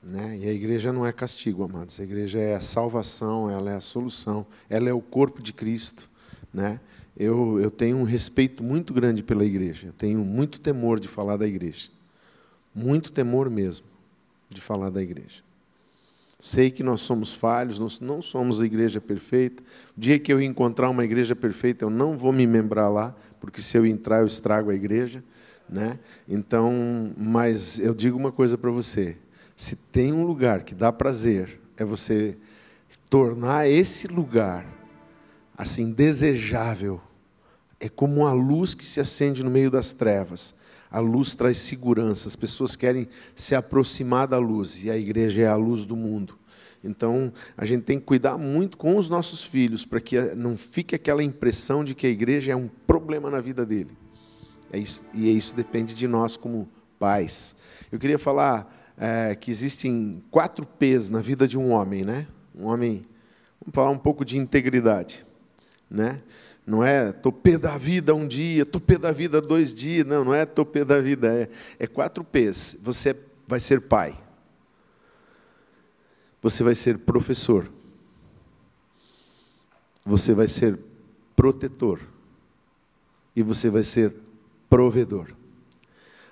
[0.02, 0.40] Né?
[0.40, 2.00] E a igreja não é castigo, amados.
[2.00, 6.10] A igreja é a salvação, ela é a solução, ela é o corpo de Cristo.
[6.52, 6.80] né?
[7.16, 11.36] Eu, eu tenho um respeito muito grande pela igreja, eu tenho muito temor de falar
[11.36, 11.90] da igreja,
[12.74, 13.88] muito temor mesmo
[14.50, 15.47] de falar da igreja.
[16.40, 19.64] Sei que nós somos falhos, nós não somos a igreja perfeita.
[19.96, 23.62] O dia que eu encontrar uma igreja perfeita, eu não vou me membrar lá, porque
[23.62, 25.24] se eu entrar eu estrago a igreja,
[25.68, 26.00] né?
[26.28, 29.18] Então, mas eu digo uma coisa para você:
[29.56, 32.38] se tem um lugar que dá prazer, é você
[33.10, 34.66] tornar esse lugar
[35.58, 37.02] assim desejável.
[37.80, 40.54] É como uma luz que se acende no meio das trevas.
[40.90, 45.48] A luz traz segurança, as pessoas querem se aproximar da luz e a igreja é
[45.48, 46.38] a luz do mundo.
[46.84, 50.96] Então, a gente tem que cuidar muito com os nossos filhos para que não fique
[50.96, 53.98] aquela impressão de que a igreja é um problema na vida dele.
[54.72, 56.68] É isso, e isso depende de nós como
[57.00, 57.56] pais.
[57.92, 62.28] Eu queria falar é, que existem quatro P's na vida de um homem, né?
[62.56, 63.02] Um homem,
[63.62, 65.26] vamos falar um pouco de integridade,
[65.90, 66.22] né?
[66.68, 70.06] Não é topê da vida um dia, topê da vida dois dias.
[70.06, 71.34] Não, não é topê da vida.
[71.34, 71.50] É,
[71.80, 72.78] é quatro P's.
[72.82, 73.16] Você
[73.48, 74.22] vai ser pai.
[76.42, 77.72] Você vai ser professor.
[80.06, 80.78] Você vai ser
[81.38, 82.02] protetor.
[83.34, 84.14] E você vai ser
[84.70, 85.28] provedor.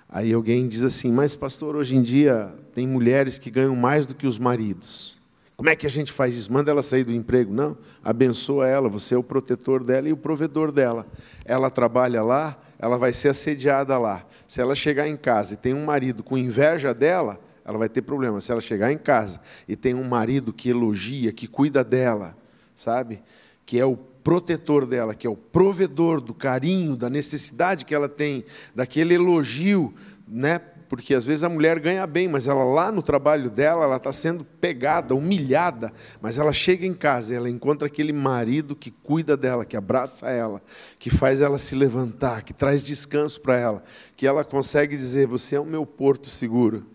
[0.06, 4.14] Aí alguém diz assim: Mas, pastor, hoje em dia tem mulheres que ganham mais do
[4.14, 5.18] que os maridos.
[5.56, 6.52] Como é que a gente faz isso?
[6.52, 7.52] Manda ela sair do emprego?
[7.52, 11.06] Não, abençoa ela, você é o protetor dela e o provedor dela.
[11.46, 14.26] Ela trabalha lá, ela vai ser assediada lá.
[14.46, 18.02] Se ela chegar em casa e tem um marido com inveja dela, ela vai ter
[18.02, 18.38] problema.
[18.42, 22.36] Se ela chegar em casa e tem um marido que elogia, que cuida dela,
[22.74, 23.22] sabe?
[23.64, 28.10] Que é o protetor dela, que é o provedor do carinho, da necessidade que ela
[28.10, 29.94] tem, daquele elogio,
[30.28, 30.60] né?
[30.88, 34.12] Porque às vezes a mulher ganha bem, mas ela lá no trabalho dela, ela está
[34.12, 39.36] sendo pegada, humilhada, mas ela chega em casa e ela encontra aquele marido que cuida
[39.36, 40.62] dela, que abraça ela,
[40.98, 43.82] que faz ela se levantar, que traz descanso para ela,
[44.16, 46.86] que ela consegue dizer: Você é o meu porto seguro.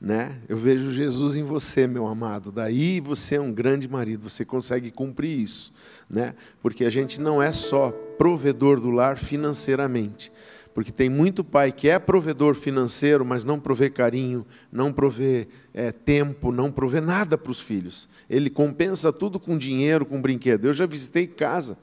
[0.00, 0.40] Né?
[0.48, 2.50] Eu vejo Jesus em você, meu amado.
[2.50, 5.72] Daí você é um grande marido, você consegue cumprir isso,
[6.10, 6.34] né?
[6.60, 10.32] Porque a gente não é só provedor do lar financeiramente,
[10.74, 15.92] porque tem muito pai que é provedor financeiro, mas não provê carinho, não provê é,
[15.92, 18.08] tempo, não provê nada para os filhos.
[18.28, 20.66] Ele compensa tudo com dinheiro, com brinquedo.
[20.66, 21.76] Eu já visitei casa,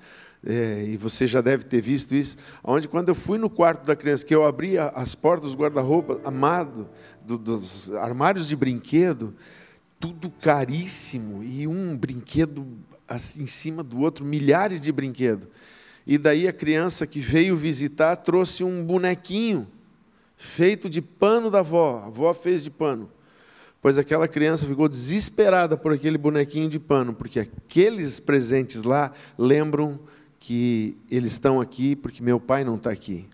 [0.46, 3.96] é, e você já deve ter visto isso, onde quando eu fui no quarto da
[3.96, 6.90] criança, que eu abri as portas dos guarda-roupa, amado,
[7.26, 9.36] do, dos armários de brinquedo,
[10.00, 12.66] tudo caríssimo, e um brinquedo
[13.08, 15.48] assim, em cima do outro, milhares de brinquedos.
[16.10, 19.68] E daí a criança que veio visitar trouxe um bonequinho
[20.36, 22.02] feito de pano da avó.
[22.04, 23.12] A avó fez de pano.
[23.80, 30.00] Pois aquela criança ficou desesperada por aquele bonequinho de pano, porque aqueles presentes lá lembram
[30.40, 33.28] que eles estão aqui porque meu pai não está aqui.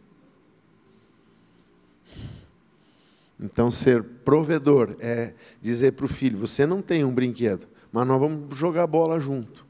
[3.40, 8.20] Então, ser provedor é dizer para o filho: você não tem um brinquedo, mas nós
[8.20, 9.65] vamos jogar bola junto.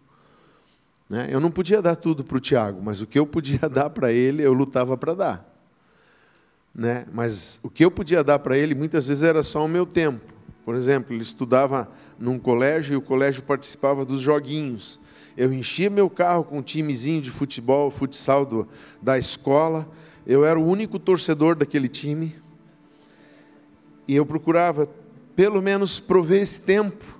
[1.09, 1.27] Né?
[1.29, 4.11] Eu não podia dar tudo para o Tiago, mas o que eu podia dar para
[4.11, 5.55] ele, eu lutava para dar.
[6.73, 7.05] Né?
[7.13, 10.33] Mas o que eu podia dar para ele, muitas vezes era só o meu tempo.
[10.65, 14.99] Por exemplo, ele estudava num colégio e o colégio participava dos joguinhos.
[15.37, 18.67] Eu enchia meu carro com um timezinho de futebol, futsal do,
[18.99, 19.87] da escola.
[20.25, 22.35] Eu era o único torcedor daquele time.
[24.07, 24.89] E eu procurava,
[25.35, 27.14] pelo menos, prover esse tempo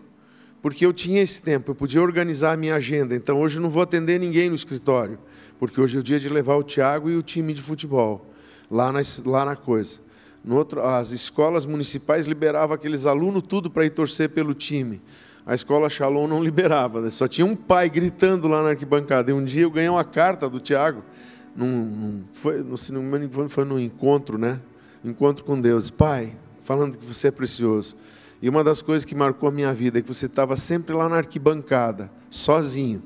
[0.66, 3.16] porque eu tinha esse tempo, eu podia organizar a minha agenda.
[3.16, 5.20] Então hoje eu não vou atender ninguém no escritório,
[5.60, 8.34] porque hoje é o dia de levar o Tiago e o time de futebol
[8.72, 10.00] lá na, lá na coisa.
[10.44, 15.04] No outro, as escolas municipais liberavam aqueles alunos tudo para ir torcer pelo time.
[15.46, 17.12] A escola Shalom não liberava, né?
[17.12, 19.30] só tinha um pai gritando lá na arquibancada.
[19.30, 21.04] E um dia eu ganhei uma carta do Tiago,
[21.56, 24.60] num, foi, se não me engano, foi num encontro, né?
[25.04, 25.92] Encontro com Deus.
[25.92, 27.96] Pai, falando que você é precioso.
[28.46, 31.10] E uma das coisas que marcou a minha vida é que você estava sempre lá
[31.10, 33.02] na arquibancada, sozinho.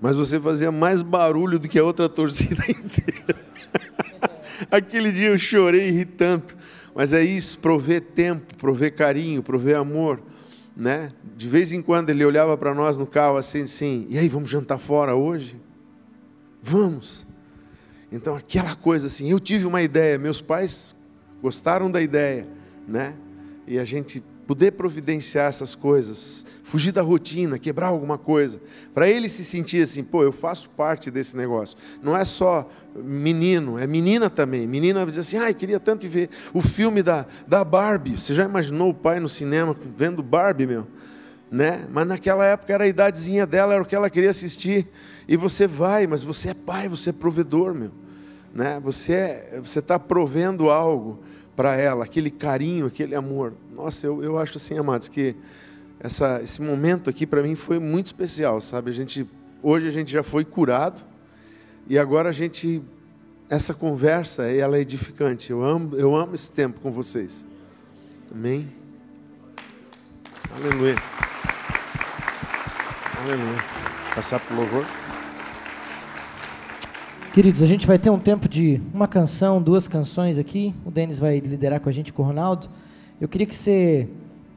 [0.00, 3.36] Mas você fazia mais barulho do que a outra torcida inteira.
[4.68, 6.56] Aquele dia eu chorei e ri tanto.
[6.92, 10.20] Mas é isso, prover tempo, prover carinho, prover amor.
[10.76, 11.12] Né?
[11.36, 14.50] De vez em quando ele olhava para nós no carro assim, assim, e aí, vamos
[14.50, 15.56] jantar fora hoje?
[16.60, 17.24] Vamos.
[18.10, 20.96] Então, aquela coisa assim, eu tive uma ideia, meus pais
[21.40, 22.44] gostaram da ideia,
[22.88, 23.14] né?
[23.66, 28.60] e a gente poder providenciar essas coisas, fugir da rotina, quebrar alguma coisa,
[28.92, 31.76] para ele se sentir assim, pô, eu faço parte desse negócio.
[32.02, 34.66] Não é só menino, é menina também.
[34.66, 38.18] Menina diz assim, ai, queria tanto ver o filme da, da Barbie.
[38.18, 40.86] Você já imaginou o pai no cinema vendo Barbie, meu?
[41.52, 41.86] né?
[41.90, 44.88] Mas naquela época era a idadezinha dela, era o que ela queria assistir.
[45.28, 47.90] E você vai, mas você é pai, você é provedor, meu.
[48.54, 48.80] Né?
[48.82, 51.22] Você é, você está provendo algo
[51.54, 53.52] para ela, aquele carinho, aquele amor.
[53.74, 55.36] Nossa, eu, eu acho assim, amados, que
[56.00, 58.90] essa, esse momento aqui para mim foi muito especial, sabe?
[58.90, 59.28] A gente,
[59.62, 61.02] hoje a gente já foi curado
[61.86, 62.82] e agora a gente,
[63.48, 65.50] essa conversa, ela é edificante.
[65.50, 67.46] Eu amo, eu amo esse tempo com vocês.
[68.32, 68.68] Amém.
[70.56, 70.96] Aleluia.
[73.22, 73.64] Aleluia.
[74.14, 75.01] Passar para o louvor.
[77.32, 80.74] Queridos, a gente vai ter um tempo de uma canção, duas canções aqui.
[80.84, 82.68] O Denis vai liderar com a gente, com o Ronaldo.
[83.18, 84.06] Eu queria que você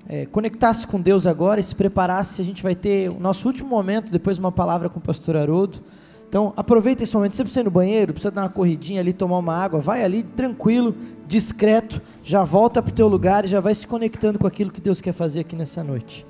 [0.10, 2.42] é, conectasse com Deus agora e se preparasse.
[2.42, 5.82] A gente vai ter o nosso último momento, depois uma palavra com o pastor Haroldo.
[6.28, 7.38] Então, aproveita esse momento.
[7.38, 9.80] Você precisa ir no banheiro, precisa dar uma corridinha ali, tomar uma água.
[9.80, 10.94] Vai ali, tranquilo,
[11.30, 12.02] discreto.
[12.22, 15.00] Já volta para o teu lugar e já vai se conectando com aquilo que Deus
[15.00, 16.28] quer fazer aqui nessa noite.